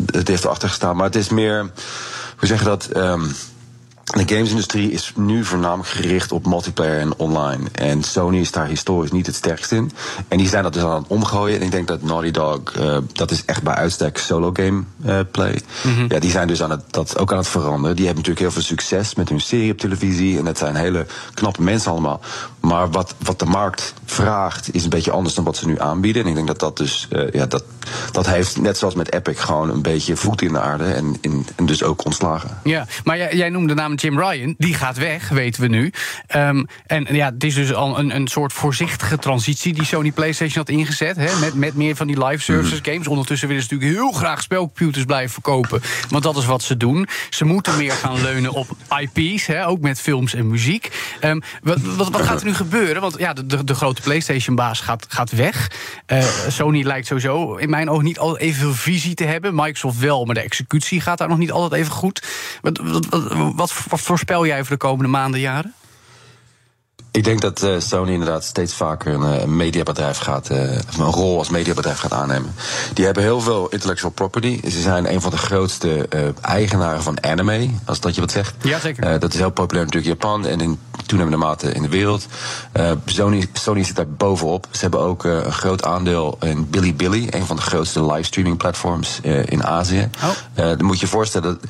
[0.06, 0.96] het heeft erachter gestaan.
[0.96, 1.70] Maar het is meer
[2.44, 2.96] we zeggen dat.
[2.96, 3.35] Um,
[4.04, 7.64] de gamesindustrie is nu voornamelijk gericht op multiplayer en online.
[7.72, 9.90] En Sony is daar historisch niet het sterkst in.
[10.28, 11.56] En die zijn dat dus aan het omgooien.
[11.56, 15.18] En ik denk dat Naughty Dog, uh, dat is echt bij uitstek solo game uh,
[15.30, 15.60] play.
[15.82, 16.06] Mm -hmm.
[16.08, 17.96] Ja, die zijn dus aan het, dat ook aan het veranderen.
[17.96, 20.38] Die hebben natuurlijk heel veel succes met hun serie op televisie.
[20.38, 22.20] En dat zijn hele knappe mensen allemaal.
[22.60, 26.22] Maar wat, wat de markt vraagt, is een beetje anders dan wat ze nu aanbieden.
[26.22, 27.64] En ik denk dat dat dus, uh, ja, dat,
[28.12, 30.84] dat heeft, net zoals met Epic, gewoon een beetje voet in de aarde.
[30.84, 32.58] En, in, en dus ook ontslagen.
[32.64, 34.54] Ja, maar jij, jij noemde de naam Jim Ryan.
[34.59, 35.92] Die gaat weg, weten we nu.
[36.37, 40.59] Um, en ja, het is dus al een, een soort voorzichtige transitie die Sony PlayStation
[40.59, 41.16] had ingezet.
[41.16, 42.90] Hè, met, met meer van die live services mhm.
[42.90, 43.09] games.
[43.09, 45.83] Ondertussen willen ze natuurlijk heel graag spelcomputers blijven verkopen.
[46.09, 47.09] Want dat is wat ze doen.
[47.30, 50.90] Ze moeten meer gaan leunen op IP's, hè, ook met films en muziek.
[51.24, 53.00] Um, wat, wat, wat gaat er nu gebeuren?
[53.00, 55.70] Want ja, de, de, grote PlayStation-baas gaat, gaat weg.
[56.07, 59.54] Uh, Sony lijkt sowieso in mijn ogen niet altijd evenveel visie te hebben.
[59.54, 62.22] Microsoft wel, maar de executie gaat daar nog niet altijd even goed.
[62.62, 65.74] Wat, wat, wat, wat voorspel jij voor de komende maanden, jaren?
[67.14, 70.59] Ik denk dat uh, Sony inderdaad steeds vaker een uh, mediabedrijf gaat, uh,
[70.98, 72.55] een rol als mediabedrijf gaat aannemen.
[72.94, 74.61] Die hebben heel veel intellectual property.
[74.62, 76.09] Ze zijn een van de grootste
[76.40, 78.55] eigenaren van anime, als dat je wat zegt.
[78.62, 79.18] Ja, zeker.
[79.18, 82.27] dat is heel populair natuurlijk in Japan en in toenemende mate in de wereld.
[83.05, 84.66] Sony, Sony zit daar bovenop.
[84.70, 89.64] Ze hebben ook een groot aandeel in Bilibili, een van de grootste livestreaming platforms in
[89.64, 90.11] Azië.
[90.22, 90.31] Oh.
[90.55, 91.61] dan moet je je voorstellen,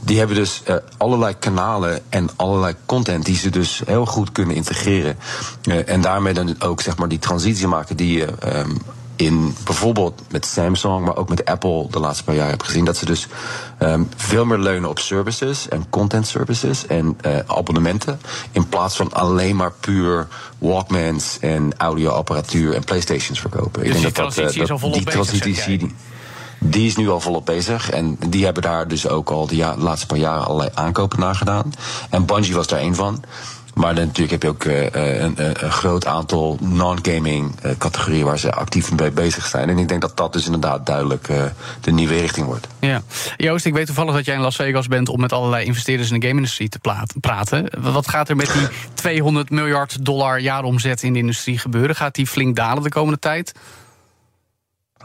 [0.00, 0.62] die hebben dus
[0.96, 6.34] allerlei kanalen en allerlei content die ze dus heel goed kunnen integreren uh, en daarmee
[6.34, 8.78] dan ook zeg maar die transitie maken die je um,
[9.16, 12.84] in bijvoorbeeld met Samsung, maar ook met Apple de laatste paar jaar hebt gezien.
[12.84, 13.26] Dat ze dus
[13.78, 18.20] um, veel meer leunen op services en content services en uh, abonnementen.
[18.50, 20.28] In plaats van alleen maar puur
[20.58, 23.82] Walkmans en audioapparatuur en Playstations verkopen.
[23.82, 25.94] Dus Ik denk die dat, transitie dat, uh, is al die transitie, die,
[26.58, 27.90] die is nu al volop bezig.
[27.90, 31.20] En die hebben daar dus ook al de, ja, de laatste paar jaren allerlei aankopen
[31.20, 31.72] naar gedaan.
[32.10, 33.24] En Bungie was daar één van.
[33.74, 38.38] Maar dan natuurlijk heb je ook uh, een, een, groot aantal non-gaming uh, categorieën waar
[38.38, 39.68] ze actief mee bezig zijn.
[39.68, 41.42] En ik denk dat dat dus inderdaad duidelijk uh,
[41.80, 42.66] de nieuwe richting wordt.
[42.80, 43.02] Ja.
[43.36, 46.20] Joost, ik weet toevallig dat jij in Las Vegas bent om met allerlei investeerders in
[46.20, 47.70] de game-industrie te praten.
[47.78, 51.96] Wat gaat er met die 200 miljard dollar jaaromzet in de industrie gebeuren?
[51.96, 53.52] Gaat die flink dalen de komende tijd?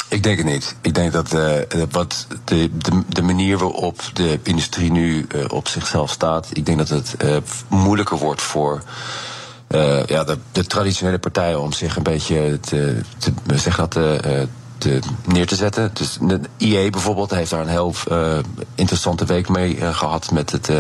[0.10, 0.76] Ik denk het niet.
[0.82, 1.54] Ik denk dat uh,
[1.91, 6.78] wat de, de, de, manier waarop de industrie nu uh, op zichzelf staat, ik denk
[6.78, 7.15] dat het
[7.67, 8.84] moeilijker wordt voor
[10.06, 15.48] ja, de, de, traditionele partijen om zich een beetje te, te zeg dat, te, neer
[15.48, 15.91] te zetten.
[15.93, 17.93] Dus de EA bijvoorbeeld heeft daar een heel
[18.76, 20.72] interessante week mee gehad met het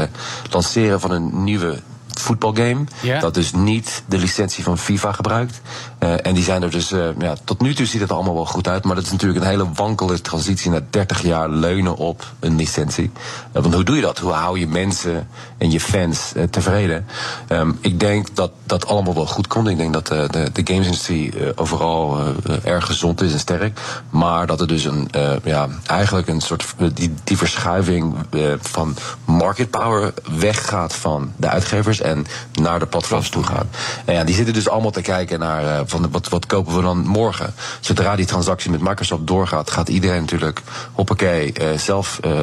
[0.49, 1.79] lanceren van een nieuwe
[2.19, 2.83] voetbalgame.
[3.01, 3.21] Yeah.
[3.21, 5.61] Dat dus niet de licentie van FIFA gebruikt.
[5.99, 8.45] Uh, en die zijn er dus, uh, ja, tot nu toe ziet het allemaal wel
[8.45, 8.83] goed uit.
[8.83, 13.11] Maar dat is natuurlijk een hele wankele transitie na 30 jaar leunen op een licentie.
[13.53, 14.17] Uh, want hoe doe je dat?
[14.17, 15.27] Hoe hou je mensen
[15.57, 17.05] en je fans tevreden?
[17.49, 19.67] Um, ik denk dat dat allemaal wel goed komt.
[19.67, 22.19] Ik denk dat de, de gamesindustrie overal
[22.63, 23.79] erg gezond is en sterk.
[24.09, 25.09] Maar dat er dus een,
[25.43, 28.15] ja, eigenlijk een soort die, die verschuiving
[28.59, 33.65] van market power weggaat van de uitgevers en naar de platforms toe gaat.
[34.05, 37.07] En ja, die zitten dus allemaal te kijken naar van wat, wat kopen we dan
[37.07, 37.53] morgen?
[37.79, 42.39] Zodra die transactie met Microsoft doorgaat, gaat iedereen natuurlijk hoppakee uh, zelf uh,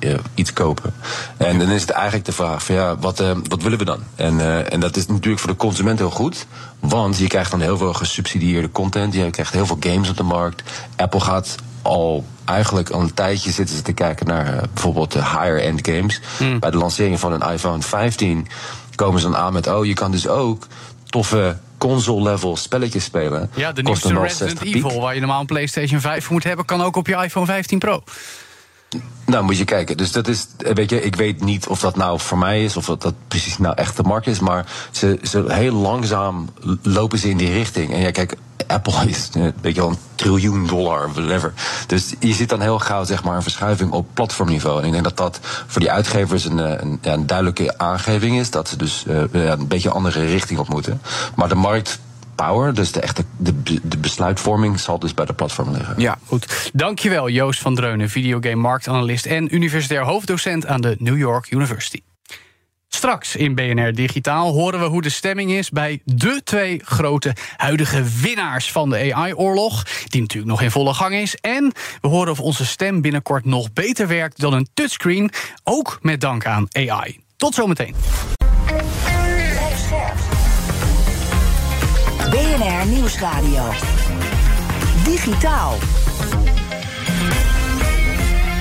[0.00, 0.94] uh, iets kopen.
[1.36, 4.02] En dan is het eigenlijk de vraag van ja, wat, wat willen we dan?
[4.14, 6.46] En, en dat is natuurlijk voor de consument heel goed.
[6.80, 9.14] Want je krijgt dan heel veel gesubsidieerde content.
[9.14, 10.62] Je krijgt heel veel games op de markt.
[10.96, 15.88] Apple gaat al eigenlijk al een tijdje zitten ze te kijken naar bijvoorbeeld de higher-end
[15.88, 16.20] games.
[16.38, 16.58] Mm.
[16.58, 18.46] Bij de lancering van een iPhone 15
[19.00, 20.66] komen ze dan aan met: oh, je kan dus ook
[21.06, 23.50] toffe console-level spelletjes spelen.
[23.54, 26.96] Ja, de nieuwste Resident Evil, waar je normaal een PlayStation 5 moet hebben, kan ook
[26.96, 28.02] op je iPhone 15 Pro.
[29.26, 29.96] Nou, moet je kijken.
[29.96, 32.86] Dus dat is, weet je, ik weet niet of dat nou voor mij is, of
[32.86, 36.48] dat, dat precies nou echt de markt is, maar ze, ze heel langzaam
[36.82, 37.92] lopen ze in die richting.
[37.92, 41.52] En ja, kijk, Apple is een beetje wel een triljoen dollar, whatever.
[41.86, 44.80] Dus je ziet dan heel gauw zeg maar, een verschuiving op platformniveau.
[44.80, 48.50] En ik denk dat dat voor die uitgevers een, eh, een, een duidelijke aangeving is.
[48.50, 51.00] Dat ze dus een beetje andere richting op moeten.
[51.34, 52.00] Maar de markt
[52.46, 55.94] power, dus de echte de, de besluitvorming, zal dus bij de platform liggen.
[55.98, 56.70] Ja, goed.
[56.72, 62.00] Dankjewel Joost van Dreunen, videogame marktanalist en universitair hoofddocent aan de New York University.
[62.88, 68.02] Straks in BNR Digitaal horen we hoe de stemming is bij de twee grote huidige
[68.20, 71.34] winnaars van de AI-oorlog, die natuurlijk nog in volle gang is.
[71.34, 75.30] En we horen of onze stem binnenkort nog beter werkt dan een touchscreen,
[75.64, 77.20] ook met dank aan AI.
[77.36, 77.94] Tot zometeen.
[82.60, 83.70] BNR Nieuwsradio.
[85.04, 85.76] Digitaal.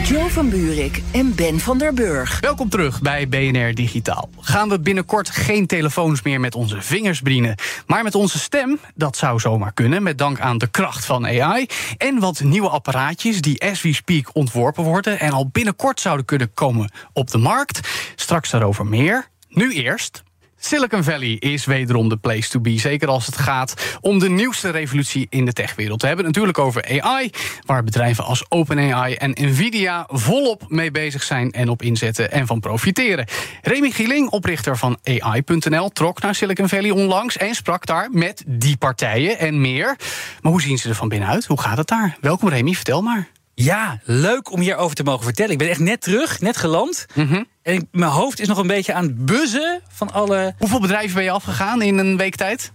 [0.04, 2.40] Joe van Buurik en Ben van der Burg.
[2.40, 4.30] Welkom terug bij BNR Digitaal.
[4.40, 7.56] Gaan we binnenkort geen telefoons meer met onze vingers bedienen,
[7.88, 8.80] maar met onze stem?
[8.96, 11.66] Dat zou zomaar kunnen, met dank aan de kracht van AI.
[11.98, 16.54] En wat nieuwe apparaatjes die as we speak ontworpen worden en al binnenkort zouden kunnen
[16.54, 17.80] komen op de markt.
[18.16, 19.28] Straks daarover meer.
[19.50, 20.24] Nu eerst
[20.62, 22.80] Silicon Valley is wederom de place to be.
[22.80, 26.02] Zeker als het gaat om de nieuwste revolutie in de techwereld.
[26.02, 27.30] We hebben het natuurlijk over AI,
[27.66, 32.60] waar bedrijven als OpenAI en Nvidia volop mee bezig zijn en op inzetten en van
[32.60, 33.26] profiteren.
[33.62, 38.78] Remy Gieling, oprichter van AI.nl, trok naar Silicon Valley onlangs en sprak daar met die
[38.78, 39.98] partijen en meer.
[40.42, 41.46] Maar hoe zien ze er van binnenuit?
[41.46, 42.18] Hoe gaat het daar?
[42.22, 43.39] Welkom Remy, vertel maar.
[43.64, 45.52] Ja, leuk om hierover te mogen vertellen.
[45.52, 47.06] Ik ben echt net terug, net geland.
[47.16, 47.44] Mhm.
[47.62, 50.54] En mijn hoofd is nog een beetje aan het buzzen van alle.
[50.58, 52.72] Hoeveel bedrijven ben je afgegaan in een week tijd?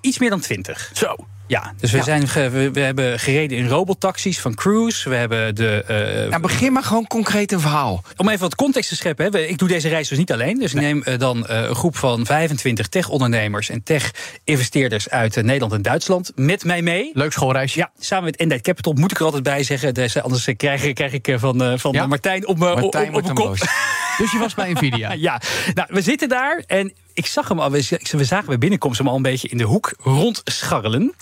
[0.00, 0.90] Iets meer dan twintig.
[0.92, 1.16] Zo.
[1.50, 5.08] Ja, dus we, Zijn, we, we, hebben gereden in robotaxis van Cruise.
[5.08, 5.84] We hebben de.
[6.24, 8.02] Uh, nou, begin maar gewoon concreet een verhaal.
[8.16, 9.32] Om even wat context te scheppen.
[9.32, 9.38] Hè.
[9.38, 10.58] Ik doe deze reis dus niet alleen.
[10.58, 15.72] Dus ik neem uh, dan uh, een groep van 25 tech-ondernemers en tech-investeerders uit Nederland
[15.72, 17.10] en Duitsland met mij mee.
[17.14, 17.78] Leuk schoolreisje.
[17.78, 19.94] Ja, samen met Endite Capital moet ik er altijd bij zeggen.
[19.94, 22.06] Dus, anders krijg, krijg ik van, van ja?
[22.06, 23.56] Martijn op mijn op, op, op kop.
[24.18, 25.12] Dus je was bij Nvidia?
[25.28, 25.40] ja,
[25.74, 29.16] nou, we zitten daar en ik zag hem al, we zagen bij binnenkomst hem al
[29.16, 31.14] een beetje in de hoek rondscharrelen.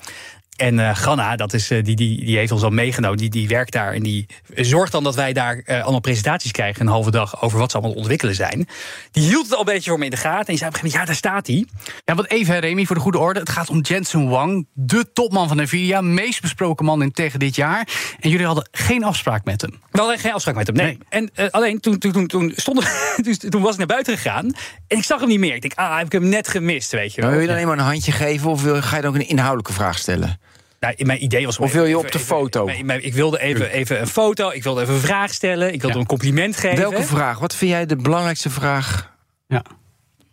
[0.59, 3.17] En uh, Ganna, dat is, uh, die, die, die heeft ons al meegenomen.
[3.17, 6.81] Die, die werkt daar en die zorgt dan dat wij daar uh, allemaal presentaties krijgen.
[6.81, 8.69] Een halve dag over wat ze allemaal ontwikkelen zijn.
[9.11, 10.39] Die hield het al een beetje voor me in de gaten.
[10.39, 11.67] En die zei op een gegeven moment, ja, daar staat hij.
[12.05, 13.41] Ja, wat even, Remy, voor de goede orde.
[13.41, 16.01] Het gaat om Jensen Wang, de topman van Nvidia.
[16.01, 17.89] Meest besproken man in tegen dit jaar.
[18.21, 19.81] En jullie hadden geen afspraak met hem.
[19.91, 20.99] We hadden geen afspraak met hem, nee.
[21.11, 21.31] nee.
[21.39, 22.85] En alleen toen, toen, toen, toen, stonden,
[23.51, 24.45] toen was ik naar buiten gegaan.
[24.87, 25.55] En ik zag hem niet meer.
[25.55, 27.31] Ik denk, ah, heb ik hem net gemist, weet je wel.
[27.31, 29.73] wil je dan eenmaal een handje geven of wil, ga je dan ook een inhoudelijke
[29.73, 30.39] vraag stellen?
[30.81, 31.59] Nou, mijn idee was.
[31.59, 32.69] Of wil je op de foto?
[32.69, 36.07] ik wilde even, even een foto, ik wilde even een vraag stellen, ik wilde een
[36.07, 36.79] compliment geven.
[36.79, 37.39] Welke vraag?
[37.39, 39.17] Wat vind jij de belangrijkste vraag?
[39.47, 39.63] Ja.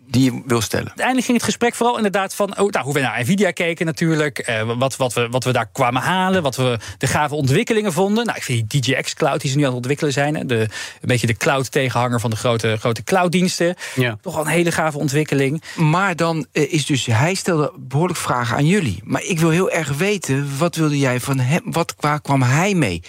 [0.08, 0.88] Die je wil stellen.
[0.88, 4.40] Uiteindelijk ging het gesprek vooral inderdaad van oh, nou, hoe we naar Nvidia keken natuurlijk.
[4.40, 6.44] Eh, wat, wat, we, wat we daar kwamen halen.
[6.44, 8.26] Wat we de gave ontwikkelingen vonden.
[8.26, 10.48] Nou, ik vind die DJX Cloud die ze nu aan het ontwikkelen zijn.
[10.48, 10.68] De, een
[11.02, 13.76] beetje de cloud tegenhanger van de grote, grote clouddiensten.
[13.96, 14.18] Ja.
[14.22, 15.64] Toch wel een hele gave ontwikkeling.
[15.76, 19.00] Maar dan eh, is dus, hij stelde behoorlijk vragen aan jullie.
[19.04, 21.62] Maar ik wil heel erg weten, wat wilde jij van hem?
[21.66, 23.02] Wat, waar kwam hij mee?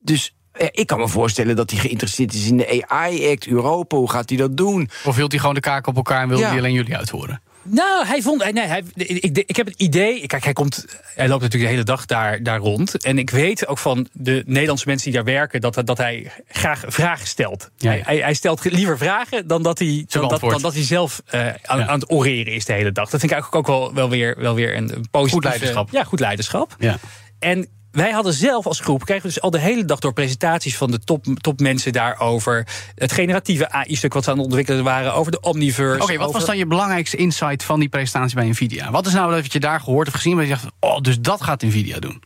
[0.00, 0.34] Dus
[0.70, 3.96] ik kan me voorstellen dat hij geïnteresseerd is in de AI-act, Europa.
[3.96, 4.90] Hoe gaat hij dat doen?
[5.04, 6.48] Of wilt hij gewoon de kaak op elkaar en wil Ja.
[6.48, 7.42] hij alleen jullie uithoren?
[7.66, 8.52] Nou, hij vond.
[8.52, 10.26] Nee, hij, ik, ik heb het idee.
[10.26, 13.04] Kijk, hij, komt, hij loopt natuurlijk de hele dag daar, daar rond.
[13.04, 15.60] En ik weet ook van de Nederlandse mensen die daar werken.
[15.60, 17.70] dat, dat hij graag vragen stelt.
[17.76, 18.02] Ja, ja.
[18.02, 21.22] Hij, hij, hij stelt liever vragen dan dat hij, dan, dat, dan dat hij zelf
[21.26, 21.86] eh, aan, Ja.
[21.86, 23.10] aan het oreren is de hele dag.
[23.10, 25.90] Dat vind ik eigenlijk ook wel, wel, weer, wel weer een, een positief Goed leiderschap.
[25.90, 26.76] Ja, goed leiderschap.
[26.78, 26.98] Ja.
[27.38, 30.76] En wij hadden zelf als groep, kregen we dus al de hele dag door presentaties
[30.76, 32.66] van de top, topmensen daarover.
[32.94, 36.02] Het generatieve AI-stuk wat ze aan het ontwikkelen waren, over de Omniverse.
[36.02, 38.90] Oké, wat over- was dan je belangrijkste insight van die presentatie bij Nvidia?
[38.90, 41.42] Wat is nou dat je daar gehoord of gezien, waar je dacht, oh, dus dat
[41.42, 42.22] gaat Nvidia doen?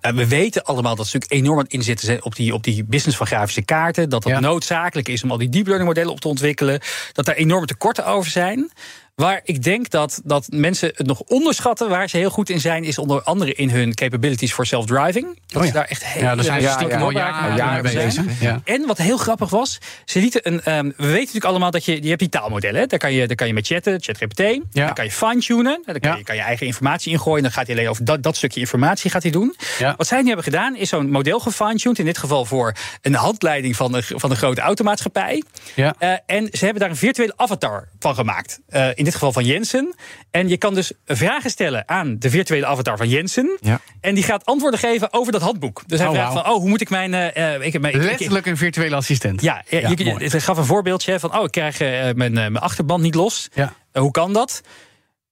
[0.00, 2.84] We weten allemaal dat ze natuurlijk enorm aan het inzetten zijn op die, op die
[2.84, 4.08] business van grafische kaarten.
[4.08, 4.40] Dat dat Ja.
[4.40, 6.80] noodzakelijk is om al die deep learning modellen op te ontwikkelen.
[7.12, 8.70] Dat daar enorme tekorten over zijn.
[9.14, 12.84] Waar ik denk dat, dat mensen het nog onderschatten, waar ze heel goed in zijn,
[12.84, 15.38] is onder andere in hun capabilities voor self-driving.
[15.46, 15.72] Dat Oh ja.
[15.72, 17.04] daar echt heel Ja, daar zijn ze Ja, stiekem ja.
[17.04, 18.24] al Ja, jaren, jaren mee bezig.
[18.64, 20.62] En wat heel grappig was, ze lieten een.
[20.62, 22.02] ehm, we weten natuurlijk allemaal dat je.
[22.02, 22.88] Je hebt die taalmodellen.
[22.88, 24.38] Daar kan je, daar kan je met chatten, ChatGPT.
[24.38, 24.60] Ja.
[24.70, 25.82] Daar kan je fine-tunen.
[25.84, 27.42] Daar kan, je, kan je eigen informatie ingooien.
[27.42, 29.56] Dan gaat hij alleen over dat, dat stukje informatie gaat hij doen.
[29.96, 31.98] Wat zij nu hebben gedaan, is zo'n model gefine-tuned.
[31.98, 35.42] In dit geval voor een handleiding van een, van een grote automaatschappij.
[35.74, 35.94] Ja.
[35.98, 38.60] Eh, en ze hebben daar een virtuele avatar van gemaakt.
[38.94, 39.94] In dit geval van Jensen.
[40.30, 43.58] En je kan dus vragen stellen aan de virtuele avatar van Jensen.
[43.60, 43.80] Ja.
[44.00, 45.82] En die gaat antwoorden geven over dat handboek.
[45.86, 47.14] Dus hij Oh, vraagt van, oh, hoe moet ik mijn...
[47.14, 49.42] eh, eh, ik, heb mijn- ik- ik- Letterlijk een virtuele assistent.
[49.42, 52.32] ja, ja, Ja, je, het gaf een voorbeeldje van, oh, ik krijg eh, mijn, eh,
[52.32, 53.48] mijn achterband niet los.
[53.54, 53.72] Ja.
[53.92, 54.60] Eh, hoe kan dat?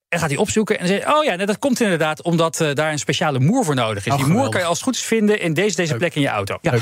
[0.09, 2.93] En gaat hij opzoeken en zegt, oh ja, nou, dat komt inderdaad omdat eh, daar
[2.93, 4.13] een speciale moer voor nodig is.
[4.13, 6.21] Oh, die moer kan je als het goed is vinden in deze, deze plek in
[6.21, 6.59] je auto.
[6.61, 6.75] Ja,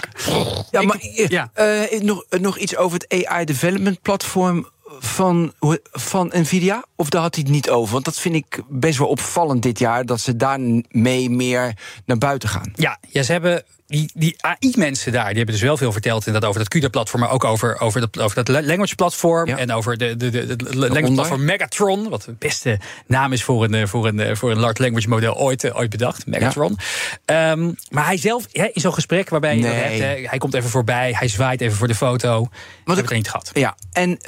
[0.71, 1.51] ja maar eh, ja.
[1.55, 4.69] eh, nog, nog iets over het AI Development Platform
[4.99, 5.53] van,
[5.93, 6.85] van Nvidia?
[6.97, 7.93] Of daar had hij het niet over?
[7.93, 10.05] Want dat vind ik best wel opvallend dit jaar...
[10.05, 12.73] dat ze daarmee meer naar buiten gaan.
[12.75, 16.49] Ja, ja ze hebben die, die AI-mensen daar, die hebben dus wel veel verteld inderdaad
[16.51, 19.57] over dat CUDA-platform, maar ook over, over, dat, over dat language-platform Ja.
[19.57, 23.75] en over de, de, de, de language-platform Megatron, wat de beste naam is voor een,
[23.75, 26.79] eh, voor een, eh, voor een large language model ooit, eh, ooit bedacht, Megatron.
[27.25, 29.81] Ehm, maar hij zelf, hè, in zo'n gesprek waarbij je dat Nee.
[29.81, 32.49] hebt, hè, hij komt even voorbij, hij zwaait even voor de foto.
[32.85, 33.51] Wat heb ik- er niet gehad.
[33.53, 34.19] Ja, en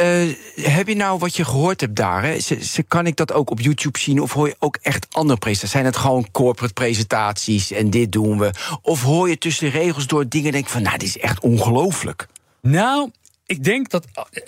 [0.55, 2.23] heb je nou wat je gehoord hebt daar?
[2.25, 2.39] Hè?
[2.41, 4.21] Ze, ze- kan ik dat ook op YouTube zien?
[4.21, 5.71] Of hoor je ook echt andere presentaties?
[5.73, 8.51] Zijn het gewoon corporate presentaties en dit doen we?
[8.83, 10.83] Of hoor je tussen de regels door dingen en denk van...
[10.83, 12.27] nou, dit is echt ongelooflijk.
[12.63, 13.11] Nou,
[13.47, 14.05] ik denk dat.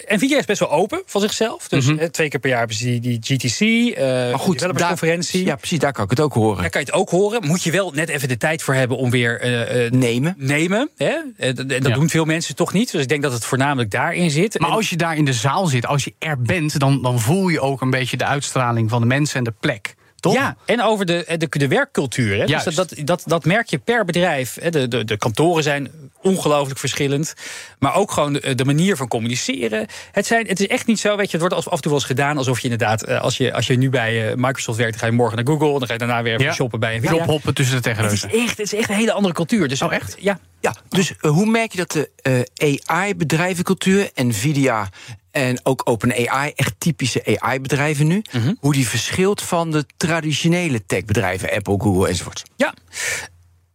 [0.08, 1.68] Nvidia is best wel open van zichzelf.
[1.68, 3.60] Dus eh, twee keer per jaar hebben ze die, die GTC,
[3.96, 5.44] eh Maar goed, developersconferentie.
[5.44, 6.60] ja, precies, daar kan ik het ook horen.
[6.60, 7.46] Daar kan je het ook horen.
[7.46, 10.34] Moet je wel net even de tijd voor hebben om weer eh, eh, Nemen.
[10.38, 10.90] nemen.
[10.96, 11.16] Hè?
[11.36, 11.94] En dat en dat Ja.
[11.94, 12.92] doen veel mensen toch niet.
[12.92, 14.58] Dus ik denk dat het voornamelijk daarin zit.
[14.58, 17.20] Maar En- als je daar in de zaal zit, als je er bent, dan, dan
[17.20, 19.94] voel je ook een beetje de uitstraling van de mensen en de plek.
[20.20, 20.34] Toch?
[20.34, 22.38] Ja, en over de, de, de werkcultuur.
[22.38, 22.46] Hè?
[22.46, 24.56] Dus dat, dat, dat, dat merk je per bedrijf.
[24.60, 24.70] Hè?
[24.70, 25.90] De, de, de kantoren zijn
[26.22, 27.34] ongelooflijk verschillend.
[27.78, 29.86] Maar ook gewoon de, de manier van communiceren.
[30.12, 32.00] Het, zijn, het is echt niet zo, weet je, het wordt af en toe wel
[32.00, 34.92] eens gedaan alsof je inderdaad, eh, als je, als je nu bij eh, Microsoft werkt,
[34.92, 36.52] dan ga je morgen naar Google, dan ga je daarna weer even Ja.
[36.52, 37.14] shoppen bij Nvidia.
[37.14, 39.68] Ophoppen tussen de Het is, echt, het is echt een hele andere cultuur.
[39.68, 40.16] Dus Oh, echt?
[40.18, 40.38] Ja.
[40.60, 42.10] Ja, dus eh, hoe merk je dat de
[42.54, 44.88] eh, AI-bedrijvencultuur, Nvidia
[45.30, 48.22] en ook OpenAI, echt typische AI-bedrijven nu,
[48.58, 52.42] hoe die verschilt van de traditionele techbedrijven, Apple, Google enzovoort?
[52.56, 52.74] Ja.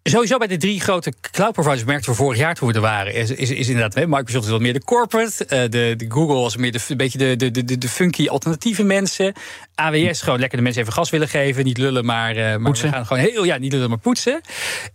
[0.04, 3.13] Sowieso bij de drie grote cloud providers merkten we vorig jaar toen we er waren.
[3.13, 5.45] Is, is, is inderdaad, Microsoft is wat meer de corporate.
[5.45, 8.84] eh, de, de Google was meer de, een beetje de, de, de, de funky alternatieve
[8.84, 9.34] mensen.
[9.76, 11.63] AWS gewoon lekker de mensen even gas willen geven.
[11.63, 14.41] Niet lullen, maar, maar we gaan gewoon heel, ja, niet lullen, maar poetsen.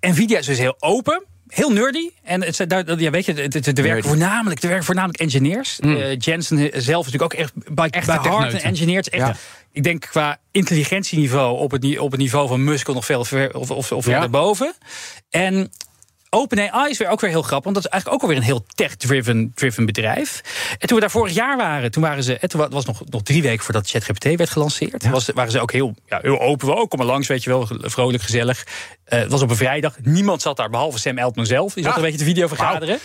[0.01, 1.25] Nvidia is dus heel open.
[1.51, 2.11] Heel nerdy.
[2.23, 2.57] En het,
[2.99, 5.79] ja, weet je, het, het, er werken voornamelijk, er werken voornamelijk engineers.
[5.81, 8.63] Eh, Jensen zelf is natuurlijk ook echt bij, Echte bij hard een techneuten.
[8.69, 8.97] engineer.
[8.97, 9.37] Het is echt, Ja.
[9.73, 13.71] Ik denk qua intelligentieniveau op het, op het niveau van Musk nog veel ver, of,
[13.71, 14.11] of, of Ja.
[14.13, 14.75] verder boven.
[15.31, 15.71] En
[16.31, 18.65] OpenAI is weer ook weer heel grappig, want dat is eigenlijk ook alweer een heel
[18.75, 20.41] tech-driven driven bedrijf.
[20.79, 23.43] En toen we daar vorig jaar waren, toen waren ze, het was nog, nog drie
[23.43, 26.67] weken voordat ChatGPT werd gelanceerd, was, waren ze ook heel, ja, heel open.
[26.67, 28.67] Wel, kom maar langs, weet je wel, vrolijk, gezellig.
[29.05, 31.75] Eh, het was op een vrijdag, niemand zat daar behalve Sam Altman zelf.
[31.75, 31.99] Die zat Ah.
[31.99, 32.99] een beetje te video vergaderen.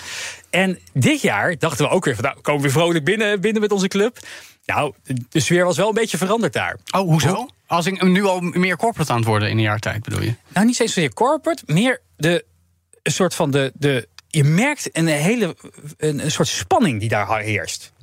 [0.50, 3.62] En dit jaar dachten we ook weer van, nou, komen we weer vrolijk binnen, binnen
[3.62, 4.18] met onze club.
[4.66, 4.94] Nou,
[5.30, 6.78] de sfeer was wel een beetje veranderd daar.
[6.96, 7.48] Oh, hoezo?
[7.68, 10.34] Als ik nu al meer corporate aan het worden in een jaar tijd, bedoel je?
[10.54, 12.46] Nou, niet eens zozeer corporate, meer de
[13.06, 13.72] een soort van de.
[13.74, 15.56] de je merkt een hele
[15.98, 17.94] een, een soort spanning die daar heerst.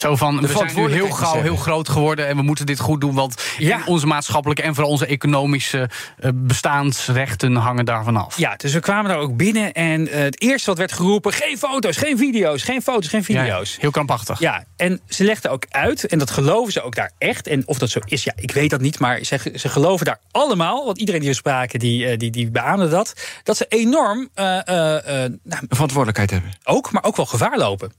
[0.00, 3.00] Zo van, we zijn nu heel gauw heel groot geworden en we moeten dit goed
[3.00, 3.14] doen.
[3.14, 3.80] Want Ja.
[3.86, 8.38] onze maatschappelijke en vooral onze economische eh, bestaansrechten hangen daarvan af.
[8.38, 11.32] Ja, dus we kwamen daar ook binnen en eh, het eerste wat werd geroepen...
[11.32, 13.76] geen foto's, geen video's, geen foto's, geen Ja, video's.
[13.80, 14.38] heel krampachtig.
[14.38, 17.46] Ja, en ze legden ook uit, en dat geloven ze ook daar echt.
[17.46, 20.20] En of dat zo is, ja, ik weet dat niet, maar ze, ze geloven daar
[20.30, 20.84] allemaal...
[20.84, 23.14] want iedereen die we spraken, die, eh, die, die beaamde dat...
[23.42, 26.50] dat ze enorm nou, verantwoordelijkheid hebben.
[26.64, 27.92] ook, maar ook wel gevaar lopen.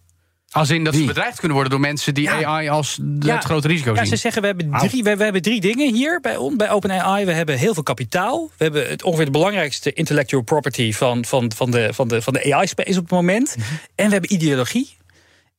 [0.51, 2.43] Als in dat ze bedreigd kunnen worden door mensen die Ja.
[2.43, 3.35] AI als de- Ja.
[3.35, 4.05] het grote risico Ja, zien.
[4.07, 7.25] ze zeggen we hebben, drie, we, we hebben drie dingen hier bij, bij OpenAI.
[7.25, 8.49] We hebben heel veel kapitaal.
[8.57, 12.33] We hebben het, ongeveer de belangrijkste intellectual property van, van, van de, van de, van
[12.33, 13.55] de AI-space op het moment.
[13.57, 13.67] Mhm.
[13.95, 14.97] En we hebben ideologie.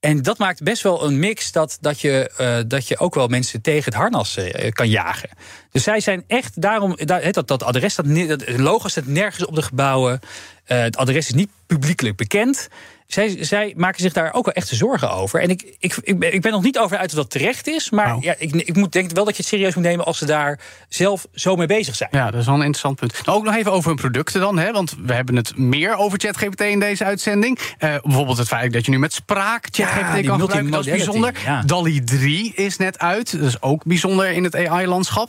[0.00, 3.28] En dat maakt best wel een mix dat, dat, je, eh, dat je ook wel
[3.28, 5.28] mensen tegen het harnas eh, kan jagen.
[5.70, 6.96] Dus zij zijn echt daarom.
[7.04, 10.20] daar- hè, dat, dat adres, dat, dat logo staat nergens op de gebouwen.
[10.64, 12.68] Eh, het adres is niet publiekelijk bekend.
[13.12, 15.40] Zij, zij maken zich daar ook wel echte zorgen over.
[15.40, 17.90] En ik, ik, ik, ben, ik ben nog niet over uit of dat terecht is.
[17.90, 18.22] Maar Nou.
[18.22, 20.58] ja, ik, ik moet, denk wel dat je het serieus moet nemen als ze daar
[20.88, 22.08] zelf zo mee bezig zijn.
[22.12, 23.26] Ja, dat is wel een interessant punt.
[23.26, 26.18] Nou, ook nog even over hun producten dan, hè, want we hebben het meer over
[26.20, 27.58] ChatGPT in deze uitzending.
[27.78, 30.92] Eh, bijvoorbeeld het feit dat je nu met spraak ChatGPT Ja, kan gebruiken, dat is
[30.92, 31.32] bijzonder.
[31.44, 31.62] ja.
[31.62, 35.28] DALI 3 is net uit, dat is ook bijzonder in het AI-landschap.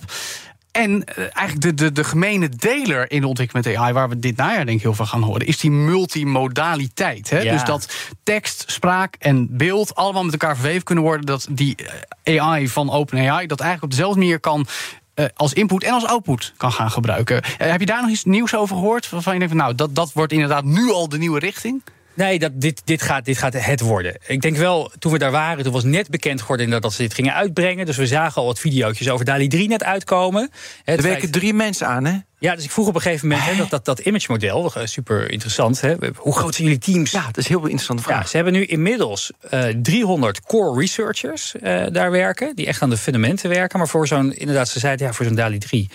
[0.74, 4.20] En eh, eigenlijk de, de, de gemene deler in de ontwikkeling met AI, waar we
[4.20, 7.30] dit najaar denk ik heel veel gaan horen, is die multimodaliteit.
[7.30, 7.40] Hè?
[7.40, 7.52] Ja.
[7.52, 11.26] Dus dat tekst, spraak en beeld allemaal met elkaar verweven kunnen worden.
[11.26, 11.76] Dat die
[12.24, 14.68] eh, AI van OpenAI dat eigenlijk op dezelfde manier kan
[15.14, 17.44] eh, als input en als output kan gaan gebruiken.
[17.58, 19.10] Heb je daar nog iets nieuws over gehoord?
[19.10, 21.82] Waarvan je denkt, van, nou, dat, dat wordt inderdaad nu al de nieuwe richting?
[22.14, 24.18] Nee, dat, dit, dit, gaat, dit gaat het worden.
[24.28, 27.02] Ik denk wel, toen we daar waren, toen was net bekend geworden dat, dat ze
[27.02, 27.86] dit gingen uitbrengen.
[27.86, 30.50] Dus we zagen al wat video's over DALI 3 net uitkomen.
[30.84, 32.18] Het Er werken drie mensen aan, hè?
[32.40, 34.86] Ja, dus ik vroeg op een gegeven moment hè, dat, dat, dat image model, eh,
[34.86, 35.82] super interessant.
[35.82, 37.12] Hè, hoe groot zijn jullie teams?
[37.12, 38.28] Ja, dat is een heel interessante Ja, vraag.
[38.30, 42.98] ze hebben nu inmiddels eh 300 core researchers eh, daar werken, die echt aan de
[42.98, 43.80] fundamenten werken.
[43.80, 45.90] Maar voor zo'n, inderdaad, ze zeiden ja, voor zo'n DALI 3,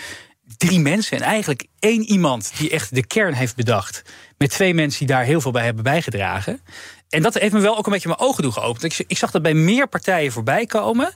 [0.58, 4.02] drie mensen en eigenlijk één iemand die echt de kern heeft bedacht.
[4.38, 6.60] Met twee mensen die daar heel veel bij hebben bijgedragen.
[7.08, 8.84] En dat heeft me wel ook een beetje mijn ogen doen geopend.
[8.84, 11.12] Ik, ik zag dat bij meer partijen voorbij komen.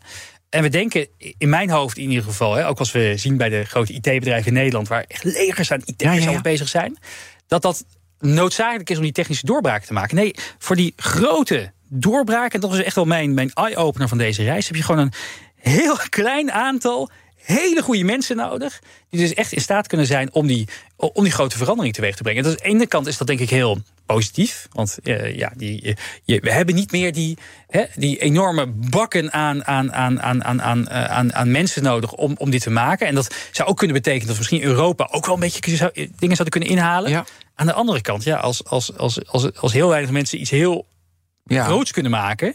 [0.50, 1.07] En we denken,
[1.38, 4.46] in mijn hoofd in ieder geval, hè, ook als we zien bij de grote IT-bedrijven
[4.46, 6.98] in Nederland, waar echt legers aan Ja, ja, al bezig zijn,
[7.46, 7.85] dat dat
[8.18, 10.16] noodzakelijk is om die technische doorbraak te maken.
[10.16, 14.42] Nee, voor die grote doorbraak, en dat is echt wel mijn, mijn eye-opener van deze
[14.42, 15.12] reis, heb je gewoon een
[15.57, 17.11] heel klein aantal
[17.42, 18.81] hele goede mensen nodig.
[19.11, 22.22] Die dus echt in staat kunnen zijn om die, om die grote verandering teweeg te
[22.22, 22.42] brengen.
[22.42, 24.68] Dus aan de ene kant is dat denk ik heel positief.
[24.72, 29.33] Want eh, ja, die, eh, je, we hebben niet meer die, hè, die enorme bakken
[29.33, 32.70] aan, aan, aan, aan, aan, aan, eh, aan, aan mensen nodig om, om dit te
[32.70, 33.07] maken.
[33.07, 36.37] En dat zou ook kunnen betekenen dat misschien Europa ook wel een beetje zou- dingen
[36.37, 37.11] zouden kunnen inhalen.
[37.11, 37.24] Ja.
[37.55, 40.87] Aan de andere kant, ja, als, als, als, als, als heel weinig mensen iets heel
[41.44, 41.64] Ja.
[41.64, 42.55] groots kunnen maken,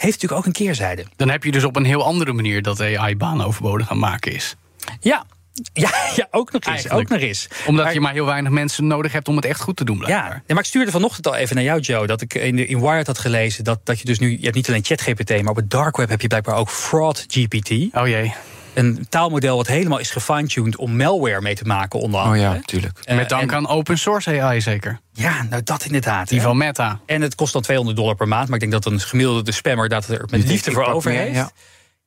[0.00, 1.04] heeft natuurlijk ook een keerzijde.
[1.16, 4.32] Dan heb je dus op een heel andere manier dat AI banen overbodig gaan maken
[4.32, 4.56] is.
[5.00, 5.24] Ja,
[5.72, 6.74] ja, ja ook nog eens.
[6.74, 7.12] Eigenlijk.
[7.12, 7.48] Ook nog eens.
[7.66, 9.98] Omdat Maar- je maar heel weinig mensen nodig hebt om het echt goed te doen,
[9.98, 10.26] blijkbaar.
[10.28, 12.06] Ja, ja, maar ik stuurde vanochtend al even naar jou, Joe.
[12.06, 14.30] Dat ik in, in Wired had gelezen dat, dat je dus nu.
[14.30, 17.24] Je hebt niet alleen ChatGPT, maar op het dark web heb je blijkbaar ook Fraud
[17.28, 17.70] GPT.
[17.94, 18.34] Oh jee.
[18.76, 22.42] Een taalmodel wat helemaal is gefine-tuned om malware mee te maken, onder Oh andere.
[22.42, 22.98] ja, natuurlijk.
[23.04, 25.00] Eh, Met dank en- aan open source AI zeker.
[25.12, 26.28] Ja, nou dat inderdaad.
[26.28, 26.44] Die hè.
[26.44, 27.00] van Meta.
[27.06, 28.44] En het kost dan 200 dollar per maand.
[28.48, 31.34] Maar ik denk dat een gemiddelde spammer dat er met liefde voor over heeft.
[31.34, 31.50] ja.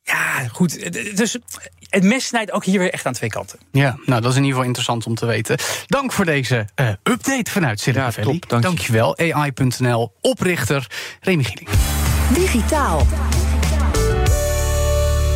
[0.03, 0.93] Ja, goed.
[1.17, 1.37] Dus
[1.89, 3.59] het mes snijdt ook hier weer echt aan twee kanten.
[3.71, 5.57] Ja, nou dat is in ieder geval interessant om te weten.
[5.87, 8.39] Dank voor deze eh, update vanuit Silicon Ja, Valley.
[8.39, 8.67] top, dank je.
[8.69, 9.17] Dankjewel.
[9.17, 10.87] AI.nl, oprichter
[11.21, 11.69] Remy Gieling.
[12.33, 13.05] Digitaal.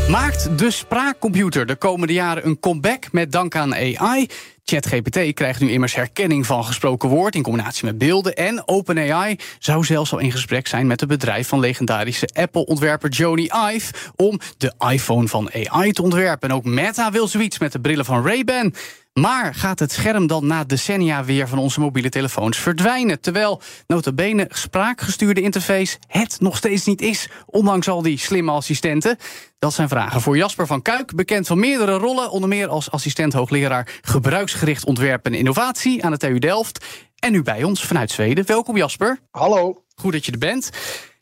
[0.09, 4.27] Maakt de spraakcomputer de komende jaren een comeback met dank aan AI?
[4.65, 8.33] ChatGPT krijgt nu immers herkenning van gesproken woord in combinatie met beelden.
[8.33, 13.49] En OpenAI zou zelfs al in gesprek zijn met het bedrijf van legendarische Apple-ontwerper Jony
[13.73, 16.49] Ive om de iPhone van AI te ontwerpen.
[16.49, 18.73] En ook Meta wil zoiets met de brillen van Ray-Ban.
[19.13, 23.21] Maar gaat het scherm dan na decennia weer van onze mobiele telefoons verdwijnen?
[23.21, 29.17] Terwijl notabene spraakgestuurde interface het nog steeds niet is, ondanks al die slimme assistenten.
[29.59, 33.33] Dat zijn vragen voor Jasper van Kuik, bekend van meerdere rollen, onder meer als assistent
[33.33, 36.85] hoogleraar gebruiksgericht ontwerpen en innovatie aan de TU Delft.
[37.19, 38.45] En nu bij ons vanuit Zweden.
[38.45, 39.19] Welkom Jasper.
[39.31, 39.83] Hallo.
[39.95, 40.69] Goed dat je er bent.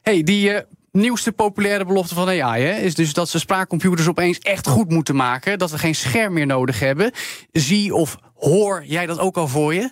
[0.02, 4.40] Hey, die eh, nieuwste populaire belofte van AI hè, is dus dat ze spraakcomputers opeens
[4.40, 5.60] echt goed moeten maken.
[5.60, 7.12] Dat we geen scherm meer nodig hebben.
[7.52, 9.92] Zie of hoor jij dat ook al voor je?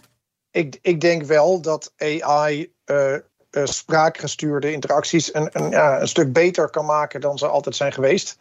[0.52, 3.22] Ik, ik denk wel dat AI eh, eh,
[3.64, 8.38] spraakgestuurde interacties een, een, ja, een stuk beter kan maken dan ze altijd zijn geweest.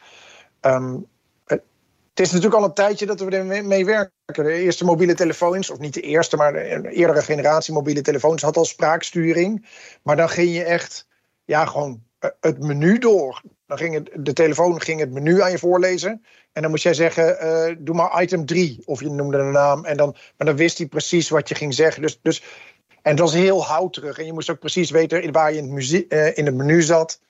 [0.60, 0.96] Ehm,
[2.18, 4.12] het is natuurlijk al een tijdje dat we ermee mee werken.
[4.24, 8.56] De eerste mobiele telefoons, of niet de eerste, maar de eerdere generatie mobiele telefoons had
[8.56, 9.66] al spraaksturing.
[10.02, 11.06] Maar dan ging je echt
[11.44, 12.02] ja, gewoon
[12.40, 13.42] het menu door.
[13.66, 16.24] Dan ging het, de telefoon ging het menu aan je voorlezen.
[16.52, 18.82] En dan moest jij zeggen, eh, doe maar item 3.
[18.84, 19.84] Of je noemde een naam.
[19.84, 22.02] En dan, maar dan wist hij precies wat je ging zeggen.
[22.02, 22.42] Dus, dus,
[23.02, 24.18] en het was heel houterig.
[24.18, 26.82] En je moest ook precies weten waar je in het, muzie- eh, in het menu
[26.82, 27.20] zat.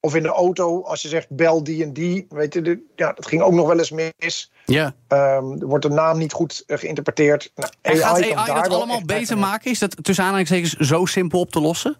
[0.00, 2.26] Of in de auto, als je zegt bel die en die.
[2.28, 4.52] Weet je, de- ja, dat ging ook nog wel eens mis.
[4.64, 4.94] Ja.
[5.08, 7.52] Ehm, er wordt de naam niet goed eh, geïnterpreteerd.
[7.54, 9.70] Nou, En gaat AI daar dat allemaal beter maken?
[9.70, 11.96] Is dat tussen aanhalingstekens zo simpel op te lossen?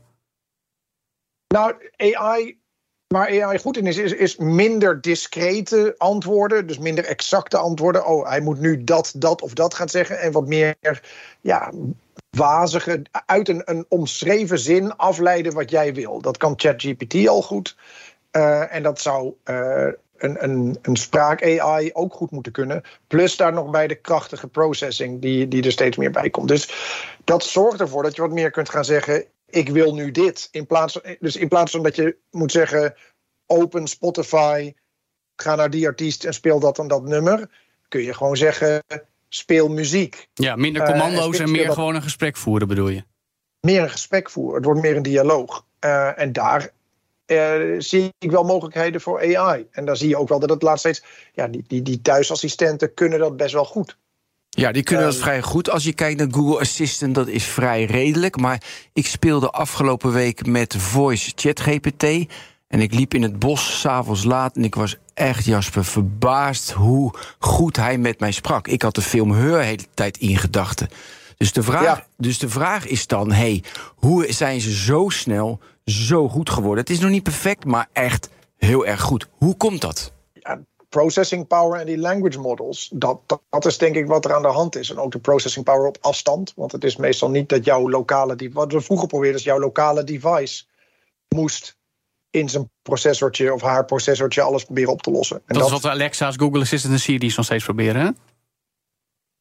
[1.48, 2.58] Nou, AI,
[3.06, 6.66] waar AI goed in is, is, minder discrete antwoorden.
[6.66, 8.06] Dus minder exacte antwoorden.
[8.06, 10.20] Oh, hij moet nu dat, dat of dat gaan zeggen.
[10.20, 10.76] En wat meer
[11.40, 11.72] ja,
[12.30, 16.20] wazige, uit een, een omschreven zin afleiden wat jij wil.
[16.20, 17.76] Dat kan ChatGPT al goed.
[18.30, 22.82] Eh, en dat zou eh, een, een, een spraak-AI ook goed moeten kunnen.
[23.06, 26.48] Plus daar nog bij de krachtige processing die, die er steeds meer bij komt.
[26.48, 26.70] Dus
[27.24, 29.24] dat zorgt ervoor dat je wat meer kunt gaan zeggen...
[29.48, 30.48] ik wil nu dit.
[30.50, 32.94] In plaats, dus in plaats van dat je moet zeggen...
[33.46, 34.74] open Spotify,
[35.36, 37.50] ga naar die artiest en speel dat en dat nummer...
[37.88, 38.82] kun je gewoon zeggen,
[39.28, 40.28] speel muziek.
[40.34, 43.02] Ja, minder Eh, commando's en en meer dat- gewoon een gesprek voeren, bedoel je?
[43.60, 44.54] meer een gesprek voeren.
[44.56, 45.66] Het wordt meer een dialoog.
[45.78, 46.70] Eh, en daar
[47.26, 49.66] eh, zie ik wel mogelijkheden voor AI.
[49.70, 51.04] En daar zie je ook wel dat het laatst steeds...
[51.32, 53.96] Ja, die, die, die thuisassistenten kunnen dat best wel goed.
[54.56, 55.70] Ja, die kunnen dat Ehm, vrij goed.
[55.70, 58.36] Als je kijkt naar Google Assistant, dat is vrij redelijk.
[58.40, 62.02] Maar ik speelde afgelopen week met Voice Chat GPT.
[62.68, 67.14] En ik liep in het bos s'avonds laat en ik was echt, Jasper, verbaasd hoe
[67.38, 68.68] goed hij met mij sprak.
[68.68, 70.88] Ik had de film Heur de hele tijd in gedachten.
[71.36, 72.06] Dus de vraag, Ja.
[72.16, 73.62] dus de vraag is dan, hey,
[73.96, 76.84] hoe zijn ze zo snel zo goed geworden?
[76.84, 79.28] Het is nog niet perfect, maar echt heel erg goed.
[79.32, 80.12] Hoe komt dat?
[81.00, 82.90] Processing power en die language models...
[82.94, 84.90] Dat, dat, dat is denk ik wat er aan de hand is.
[84.90, 86.52] En ook de processing power op afstand.
[86.56, 88.36] Want het is meestal niet dat jouw lokale...
[88.36, 90.64] device- Wat we vroeger probeerden is jouw lokale device...
[91.34, 91.76] moest
[92.30, 95.42] in zijn processortje of haar processortje alles proberen op te lossen.
[95.46, 98.10] En Dat, is wat de Alexa's, Google Assistant en Siri's nog steeds proberen, hè?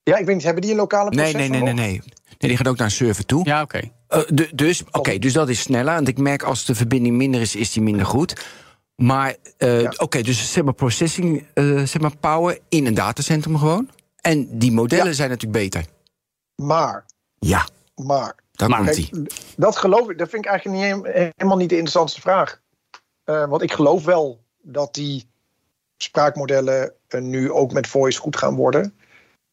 [0.04, 1.50] Ja, ik weet niet, hebben die een lokale Nee, processor?
[1.52, 2.02] nee, nee, nee, nee.
[2.38, 3.46] Nee, die gaat ook naar een server toe.
[3.46, 3.82] Ja, oké.
[4.08, 5.94] Eh, du- dus, oké, dus dat is sneller.
[5.94, 8.46] Want ik merk als de verbinding minder is, is die minder goed.
[8.96, 9.94] Maar, eh, Ja.
[9.98, 13.90] oké, dus zeg maar processing, eh, zeg maar power in een datacentrum gewoon.
[14.22, 15.14] En die modellen Ja.
[15.14, 15.86] zijn natuurlijk beter.
[16.56, 17.06] Maar,
[17.40, 18.36] Ja, maar...
[18.52, 19.28] daar Maar- komt Kijk, die.
[19.58, 22.62] dat geloof ik, dat vind ik eigenlijk niet, helemaal niet de interessantste vraag.
[23.24, 25.28] Eh, want ik geloof wel dat die
[25.98, 28.98] spraakmodellen nu ook met voice goed gaan worden.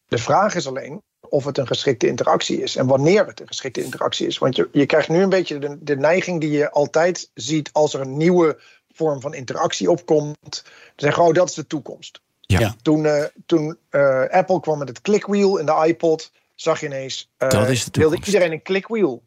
[0.07, 3.83] De vraag is alleen of het een geschikte interactie is en wanneer het een geschikte
[3.85, 4.39] interactie is.
[4.39, 7.95] Want je, je krijgt nu een beetje de, de neiging die je altijd ziet als
[7.95, 8.61] er een nieuwe
[9.03, 10.37] vorm van interactie opkomt.
[10.51, 10.63] Te
[10.97, 12.21] zeggen, oh, dat is de toekomst.
[12.41, 12.59] Ja.
[12.61, 12.75] Ja.
[12.83, 17.31] Toen, eh, toen eh, Apple kwam met het clickwheel in de iPod, zag je ineens.
[17.37, 19.23] eh, Dat is de wilde iedereen een clickwheel.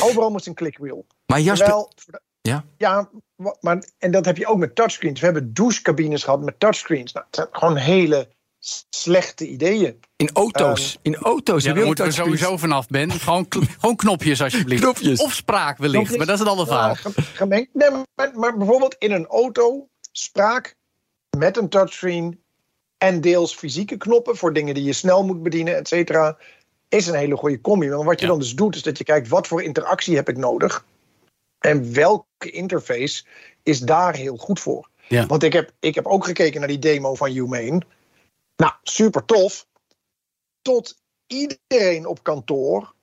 [0.00, 1.06] Overal moest een clickwheel.
[1.26, 2.64] Maar Jasper, Terwijl- Ja?
[2.76, 3.10] Ja,
[3.60, 5.20] maar, en dat heb je ook met touchscreens.
[5.20, 7.12] We hebben douchecabines gehad met touchscreens.
[7.12, 8.28] Nou, het zijn gewoon hele
[8.90, 10.00] slechte ideeën.
[10.16, 12.16] in auto's, in auto's Ja, daar we touchscreens.
[12.38, 13.10] sowieso vanaf, Ben.
[13.10, 13.46] Gewoon,
[13.78, 14.82] gewoon knopjes, alsjeblieft.
[14.82, 15.20] Knopjes.
[15.20, 16.16] Of spraak wellicht, Knopjes.
[16.16, 17.00] maar dat is een andere Ja, vraag.
[17.14, 17.68] ge- gemengd.
[17.72, 20.74] Nee, maar, maar bijvoorbeeld in een auto spraak
[21.38, 22.40] met een touchscreen
[22.98, 26.36] en deels fysieke knoppen voor dingen die je snel moet bedienen, et cetera,
[26.88, 27.88] is een hele goede combi.
[27.88, 28.30] Maar wat je Ja.
[28.30, 30.84] dan dus doet, is dat je kijkt wat voor interactie heb ik nodig
[31.58, 33.24] en welke interface
[33.62, 34.88] is daar heel goed voor.
[35.08, 35.26] Ja.
[35.26, 37.80] Want ik heb, ik heb ook gekeken naar die demo van Humane.
[38.56, 39.66] Nou, super tof.
[40.62, 40.96] Tot
[41.26, 42.94] iedereen op kantoor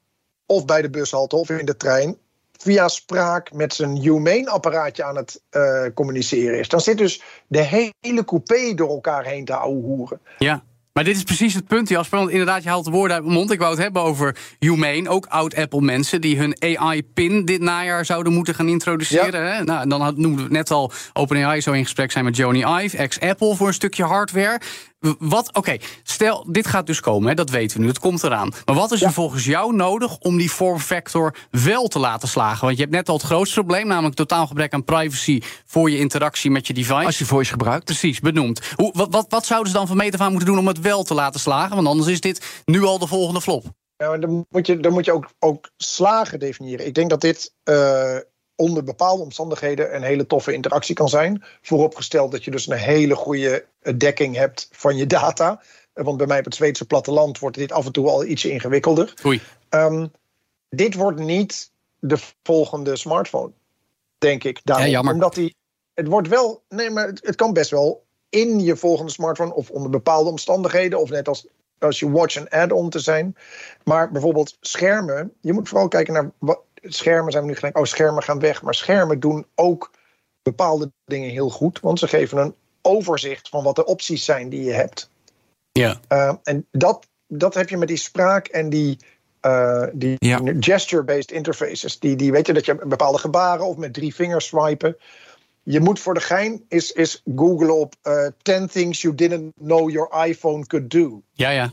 [0.46, 2.18] of bij de bushalte of in de trein
[2.58, 6.68] via spraak met zijn Humane-apparaatje aan het eh, communiceren is.
[6.70, 10.20] Dan zit dus de hele coupé door elkaar heen te ouwehoeren.
[10.38, 10.64] Ja.
[10.94, 12.18] Maar dit is precies het punt, Jasper.
[12.18, 13.52] Want inderdaad, je haalt de woorden uit mijn mond.
[13.52, 15.10] Ik wou het hebben over Humane.
[15.10, 19.54] Ook oud-Apple-mensen die hun AI-pin dit najaar zouden moeten gaan introduceren.
[19.54, 19.64] Hè?
[19.64, 22.82] Nou, dan had- noemden we het net al OpenAI zo in gesprek zijn met Jony
[22.84, 24.62] Ive, ex-Apple, voor een stukje hardware.
[25.20, 28.54] Wat, oké, stel, dit gaat dus komen, hè, dat weten we nu, het komt eraan.
[28.66, 32.66] Maar wat is er volgens jou nodig om die form factor wel te laten slagen?
[32.66, 35.98] Want je hebt net al het grootste probleem, namelijk totaal gebrek aan privacy voor je
[35.98, 37.06] interactie met je device.
[37.06, 37.86] Als je voice gebruikt.
[37.86, 38.62] Precies, benoemd.
[38.76, 40.80] Hoe, wat, wat, wat zouden ze dan van meet af aan moeten doen om het
[40.80, 41.76] wel te laten slagen?
[41.76, 43.66] Want anders is dit nu al de volgende flop.
[43.98, 46.86] Ja, maar dan moet je, dan moet je ook, ook slagen definiëren.
[46.86, 48.18] Ik denk dat dit eh,
[48.62, 51.44] onder bepaalde omstandigheden een hele toffe interactie kan zijn.
[51.62, 55.62] Vooropgesteld dat je dus een hele goede eh, dekking hebt van je data.
[55.94, 58.52] Eh, Want bij mij op het Zweedse platteland wordt dit af en toe al ietsje
[58.52, 59.14] ingewikkelder.
[59.26, 59.42] Oei.
[59.70, 60.08] Ehm,
[60.70, 63.52] dit wordt niet de volgende smartphone,
[64.18, 64.60] denk ik.
[64.64, 64.86] Daarom.
[64.86, 65.14] Ja, jammer.
[65.14, 65.56] Omdat die,
[65.94, 69.70] het wordt wel, nee, maar het, het kan best wel in je volgende smartphone of
[69.70, 71.48] onder bepaalde omstandigheden, of net als,
[71.80, 73.36] als je watch een add-on te zijn.
[73.84, 77.78] Maar bijvoorbeeld schermen, je moet vooral kijken naar wat, schermen zijn we nu gelijk.
[77.78, 78.62] Oh, schermen gaan weg.
[78.62, 79.92] Maar schermen doen ook
[80.42, 81.80] bepaalde dingen heel goed.
[81.80, 85.10] Want ze geven een overzicht van wat de opties zijn die je hebt.
[85.72, 86.00] Ja.
[86.10, 88.98] Uh, en dat, dat heb je met die spraak en die,
[89.42, 90.40] uh, die Ja.
[90.60, 92.00] gesture-based interfaces.
[92.00, 94.98] Die, die weet je dat je bepaalde gebaren of met drie vingers swipen.
[95.64, 99.90] Je moet voor de gein is, is googlen op uh, 10 things you didn't know
[99.90, 101.22] your iPhone could do.
[101.32, 101.72] Ja, ja.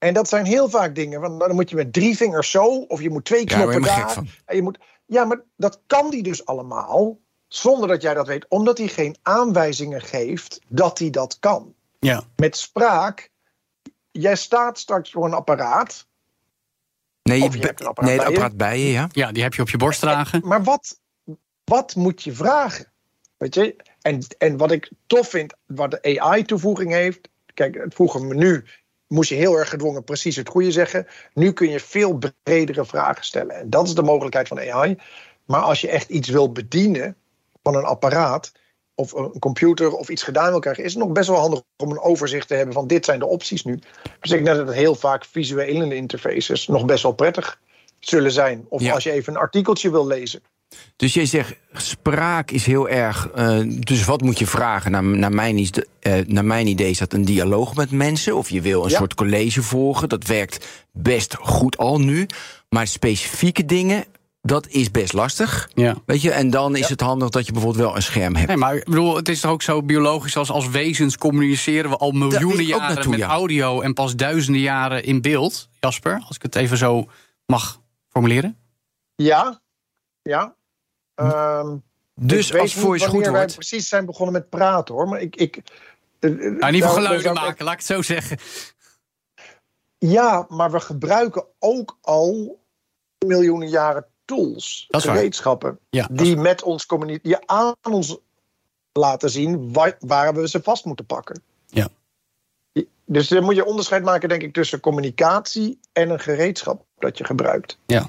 [0.00, 1.20] En dat zijn heel vaak dingen.
[1.20, 3.80] Want dan moet je met drie vingers zo, of je moet twee Ja, knoppen je
[3.80, 4.06] helemaal daar.
[4.06, 4.28] gek van.
[4.44, 7.18] En je moet, ja, maar dat kan die dus allemaal.
[7.48, 8.46] Zonder dat jij dat weet.
[8.48, 11.74] Omdat hij geen aanwijzingen geeft dat hij dat kan.
[11.98, 12.22] Ja.
[12.36, 13.30] Met spraak.
[14.10, 16.06] Jij staat straks voor een apparaat.
[17.22, 18.38] Nee, je hebt een apparaat nee, het bij je.
[18.38, 19.08] apparaat bij je, ja.
[19.12, 20.40] ja, die heb je op je borst dragen.
[20.44, 21.00] Maar wat,
[21.64, 22.92] wat moet je vragen?
[23.36, 23.76] Weet je?
[24.00, 27.28] En, en wat ik tof vind, wat de AI-toevoeging heeft.
[27.54, 28.64] Kijk, het vroeger menu
[29.10, 31.06] moest je heel erg gedwongen precies het goede zeggen.
[31.34, 33.54] Nu kun je veel bredere vragen stellen.
[33.56, 34.96] En dat is de mogelijkheid van AI.
[35.44, 37.16] Maar als je echt iets wil bedienen
[37.62, 38.52] van een apparaat
[38.94, 41.90] of een computer of iets gedaan wil krijgen, is het nog best wel handig om
[41.90, 43.78] een overzicht te hebben van dit zijn de opties nu.
[44.20, 47.60] Dus ik denk dat het heel vaak visuele interfaces nog best wel prettig
[47.98, 48.66] zullen zijn.
[48.68, 48.92] Of Ja.
[48.92, 50.42] als je even een artikeltje wil lezen.
[50.96, 53.28] Dus jij zegt, spraak is heel erg...
[53.28, 54.90] eh, dus wat moet je vragen?
[54.90, 55.68] Naar, naar, mijn,
[56.00, 58.36] eh, naar mijn idee is dat een dialoog met mensen...
[58.36, 58.96] of je wil een Ja.
[58.96, 60.08] soort college volgen.
[60.08, 62.26] Dat werkt best goed al nu.
[62.68, 64.04] Maar specifieke dingen,
[64.42, 65.70] dat is best lastig.
[65.74, 65.94] Ja.
[66.06, 68.48] Weet je, en dan is het handig dat je bijvoorbeeld wel een scherm hebt.
[68.48, 71.96] Nee, maar ik bedoel, het is toch ook zo biologisch als als wezens communiceren we
[71.96, 73.26] al miljoenen jaren naartoe, met ja.
[73.28, 75.68] audio en pas duizenden jaren in beeld.
[75.80, 77.08] Jasper, als ik het even zo
[77.46, 78.56] mag formuleren.
[79.14, 79.60] Ja,
[80.22, 80.54] ja.
[81.20, 81.76] Ehm,
[82.14, 83.54] Dus als voice goed wanneer wij wordt...
[83.54, 85.08] precies zijn begonnen met praten hoor.
[85.08, 85.36] Maar ik.
[85.36, 85.54] ik
[86.20, 88.38] niet daar- geluiden ik- maken, laat ik het zo zeggen.
[89.98, 92.58] Ja, maar we gebruiken ook al
[93.26, 98.18] miljoenen jaren tools, gereedschappen, Ja, die met ons communiceren, aan ons
[98.92, 101.42] laten zien waar, waar we ze vast moeten pakken.
[101.66, 101.88] Ja.
[103.04, 107.24] Dus dan moet je onderscheid maken, denk ik, tussen communicatie en een gereedschap dat je
[107.24, 107.78] gebruikt.
[107.86, 108.06] Ja.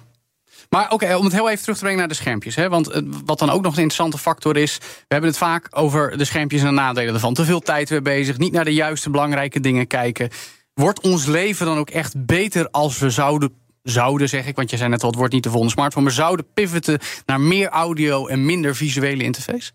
[0.70, 2.56] Maar oké, om het heel even terug te brengen naar de schermpjes.
[2.56, 2.70] Hè?
[2.70, 4.78] Want eh, wat dan ook nog een interessante factor is...
[4.78, 7.34] we hebben het vaak over de schermpjes en de nadelen ervan.
[7.34, 10.30] Te veel tijd weer bezig, niet naar de juiste belangrijke dingen kijken.
[10.74, 13.60] Wordt ons leven dan ook echt beter als we zouden...
[13.84, 16.06] Zouden, zeg ik, want je zei net al, het wordt niet de volgende smartphone...
[16.06, 19.72] maar zouden pivoten naar meer audio en minder visuele interface?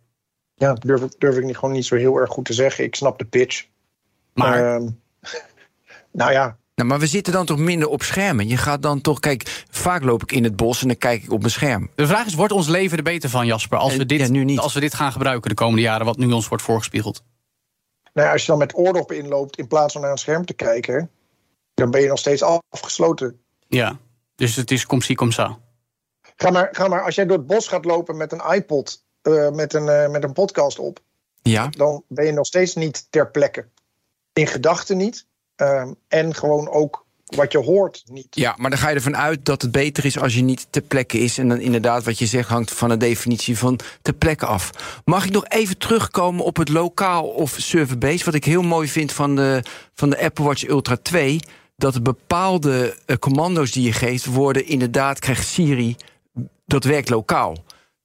[0.54, 2.84] Ja, durf, ik- durf ik niet, gewoon niet zo heel erg goed te zeggen.
[2.84, 3.64] Ik snap de pitch.
[4.34, 4.88] Maar Ehm,
[6.12, 8.48] nou ja, Nou, maar we zitten dan toch minder op schermen?
[8.48, 9.20] Je gaat dan toch...
[9.20, 11.90] Kijk, vaak loop ik in het bos en dan kijk ik op mijn scherm.
[11.94, 13.78] de vraag is, wordt ons leven er beter van, Jasper...
[13.78, 14.58] als we dit, ja, nu niet.
[14.58, 16.06] als we dit gaan gebruiken de komende jaren...
[16.06, 17.22] wat nu ons wordt voorgespiegeld?
[18.16, 20.54] nou ja, als je dan met oorlog inloopt in plaats van naar een scherm te
[20.54, 21.10] kijken,
[21.74, 23.40] dan ben je nog steeds afgesloten.
[23.68, 23.98] Ja,
[24.34, 25.58] dus het is kom zie, kom sa.
[26.36, 29.50] Ga maar, ga maar als jij door het bos gaat lopen met een iPod, eh,
[29.50, 31.00] met, een, eh, met een podcast op,
[31.42, 33.66] Ja, dan ben je nog steeds niet ter plekke.
[34.32, 35.26] In gedachten niet.
[35.56, 38.26] Ehm, en gewoon ook wat je hoort niet.
[38.30, 40.82] ja, maar dan ga je ervan uit dat het beter is als je niet ter
[40.82, 41.38] plekke is.
[41.38, 44.70] En dan inderdaad, wat je zegt, hangt van de definitie van ter plekke af.
[45.04, 48.24] Mag ik nog even terugkomen op het lokaal of server-based?
[48.24, 49.62] Wat ik heel mooi vind van de,
[49.94, 51.40] van de Apple Watch Ultra 2...
[51.76, 54.66] dat bepaalde eh, commando's die je geeft worden...
[54.66, 55.96] inderdaad krijgt Siri,
[56.66, 57.56] dat werkt lokaal.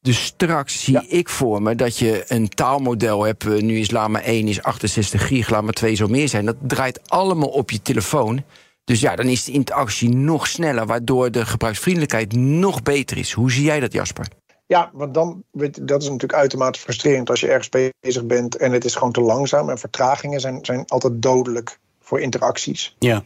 [0.01, 1.03] Dus straks zie Ja.
[1.07, 3.45] ik voor me dat je een taalmodel hebt.
[3.45, 6.45] eh, Nu is Lama 1 is 68 gig, Lama 2 zou meer zijn.
[6.45, 8.43] Dat draait allemaal op je telefoon.
[8.83, 13.31] Dus ja, dan is de interactie nog sneller, waardoor de gebruiksvriendelijkheid nog beter is.
[13.31, 14.27] Hoe zie jij dat, Jasper?
[14.67, 17.69] Ja, want dan, weet dat is natuurlijk uitermate frustrerend als je ergens
[18.01, 19.69] bezig bent en het is gewoon te langzaam.
[19.69, 22.95] En vertragingen zijn, zijn altijd dodelijk voor interacties.
[22.99, 23.23] Ja.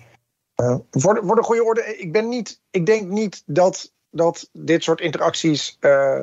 [0.56, 4.50] Eh, voor, de, voor de goede orde, ik, ben niet, ik denk niet dat, dat
[4.54, 6.20] dit soort interacties eh,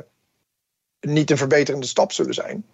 [1.03, 2.65] niet een verbeterende stap zullen zijn.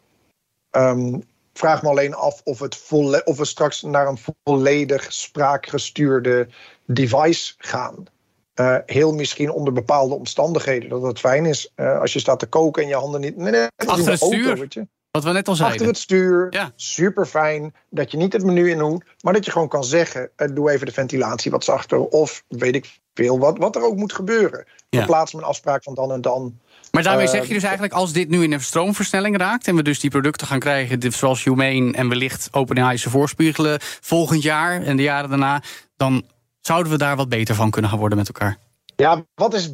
[0.70, 1.20] Ehm,
[1.54, 6.48] vraag me alleen af of, het volle, of we straks naar een volledig spraakgestuurde
[6.86, 8.06] device gaan.
[8.54, 10.90] Eh, heel misschien onder bepaalde omstandigheden.
[10.90, 13.38] Dat het fijn is eh, als je staat te koken en je handen niet.
[13.38, 14.58] Nee, nee, Achter in het auto, stuur.
[14.58, 14.88] weet je.
[15.12, 15.78] Wat we net al zeiden.
[15.78, 16.48] Achter het stuur.
[16.50, 16.72] Ja.
[16.76, 17.74] Super fijn.
[17.90, 19.04] Dat je niet het menu in hoeft.
[19.22, 22.00] Maar dat je gewoon kan zeggen: eh, doe even de ventilatie wat zachter.
[22.00, 23.40] Of weet ik veel.
[23.40, 24.66] Wat, wat er ook moet gebeuren.
[24.90, 24.98] Ja.
[24.98, 26.60] Verplaats me een afspraak van dan en dan.
[26.92, 29.68] Maar daarmee zeg je dus eigenlijk, als dit nu in een stroomversnelling raakt...
[29.68, 31.92] en we dus die producten gaan krijgen zoals Humane...
[31.92, 35.62] en wellicht OpenAI ze voorspiegelen volgend jaar en de jaren daarna...
[35.98, 36.24] dan
[36.62, 38.58] zouden we daar wat beter van kunnen gaan worden met elkaar.
[38.96, 39.74] Ja, wat is.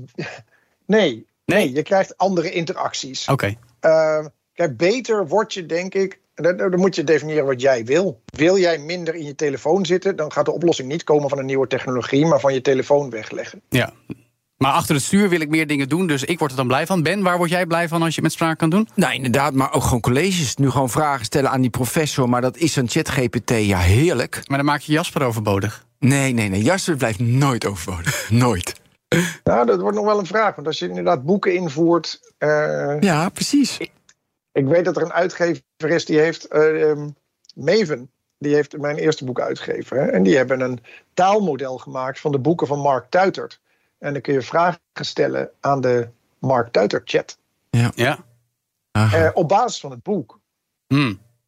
[0.86, 1.26] Nee.
[1.46, 1.74] Nee.
[1.74, 3.28] Je krijgt andere interacties.
[3.28, 6.20] Oké, Eh, kijk, beter word je, denk ik.
[6.36, 8.22] Dan, dan moet je definiëren wat jij wil.
[8.26, 11.46] Wil jij minder in je telefoon zitten, dan gaat de oplossing niet komen van een
[11.46, 13.62] nieuwe technologie, maar van je telefoon wegleggen.
[13.70, 13.94] ja.
[14.58, 16.86] Maar achter het stuur wil ik meer dingen doen, dus ik word er dan blij
[16.86, 17.04] van.
[17.04, 18.88] Ben, waar word jij blij van als je het met spraak kan doen?
[18.96, 20.56] Nou, inderdaad, maar ook gewoon colleges.
[20.56, 24.42] Nu gewoon vragen stellen aan die professor, maar dat is een ChatGPT, ja, heerlijk.
[24.48, 25.86] Maar dan maak je Jasper overbodig.
[26.00, 28.30] Nee, nee, nee, Jasper blijft nooit overbodig.
[28.46, 28.74] nooit.
[29.44, 30.56] Nou, dat wordt nog wel een vraag.
[30.56, 32.20] Want als je inderdaad boeken invoert.
[32.38, 33.78] eh, Ja, precies.
[34.52, 36.46] Ik weet dat er een uitgever is die heeft.
[36.48, 37.08] ehm,
[37.56, 38.10] Maven.
[38.38, 39.98] Die heeft mijn eerste boek uitgegeven.
[39.98, 40.06] Hè?
[40.06, 40.80] En die hebben een
[41.14, 43.60] taalmodel gemaakt van de boeken van Mark Tuitert.
[43.98, 46.08] En dan kun je vragen stellen aan de
[46.40, 47.38] Mark Tuitert chat.
[47.96, 48.18] Ja.
[48.92, 49.26] Aha.
[49.26, 50.40] eh, op basis van het boek.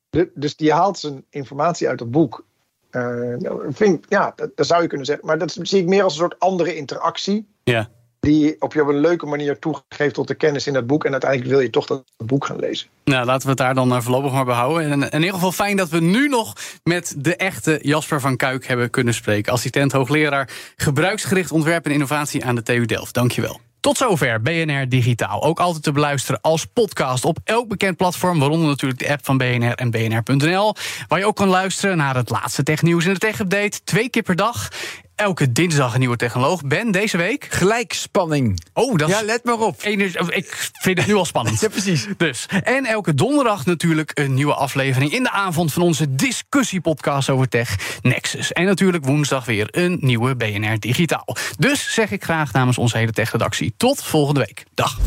[0.10, 2.46] De- dus die haalt zijn informatie uit het boek.
[2.90, 3.02] Eh,
[3.38, 5.26] nou, vind, ja, dat, dat zou je kunnen zeggen.
[5.26, 7.48] Maar dat zie ik meer als een soort andere interactie.
[7.64, 7.90] Ja.
[8.28, 11.06] Die op je op een leuke manier toegeeft tot de kennis in dat boek.
[11.06, 12.88] En uiteindelijk wil je toch dat boek gaan lezen.
[13.04, 14.92] Nou, laten we het daar dan eh, voorlopig maar behouden.
[14.92, 16.54] En in ieder geval fijn dat we nu nog
[16.84, 19.54] met de echte Jasper van Kuik hebben kunnen spreken.
[19.54, 23.14] Assistent hoogleraar gebruiksgericht ontwerp en innovatie aan de TU Delft.
[23.14, 23.60] Dankjewel.
[23.80, 25.44] Tot zover BNR Digitaal.
[25.44, 28.40] Ook altijd te beluisteren als podcast op elk bekend platform.
[28.40, 30.76] Waaronder natuurlijk de app van BNR en BNR.nl.
[31.08, 33.84] Waar je ook kan luisteren naar het laatste technieuws en de tech-update.
[33.84, 34.70] Twee keer per dag.
[35.18, 36.62] Elke dinsdag een nieuwe technoloog.
[36.64, 37.48] Ben, deze week?
[37.50, 38.60] Gelijkspanning.
[38.74, 39.16] Oh, dat is...
[39.20, 39.82] Ja, let maar op.
[39.84, 41.60] Ener- Ik vind het nu al spannend.
[41.68, 42.08] Ja, precies.
[42.18, 42.46] Dus.
[42.64, 47.98] En elke donderdag natuurlijk een nieuwe aflevering in de avond van onze discussiepodcast over tech
[48.02, 48.52] Nexus.
[48.54, 51.36] En natuurlijk woensdag weer een nieuwe BNR Digitaal.
[51.58, 54.64] Dus zeg ik graag namens onze hele tech-redactie tot volgende week.
[54.74, 54.98] Dag.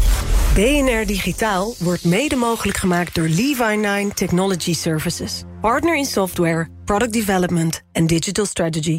[0.54, 5.42] BNR Digitaal wordt mede mogelijk gemaakt door Levi9 Technology Services.
[5.60, 8.98] Partner in software, product development en digital strategy.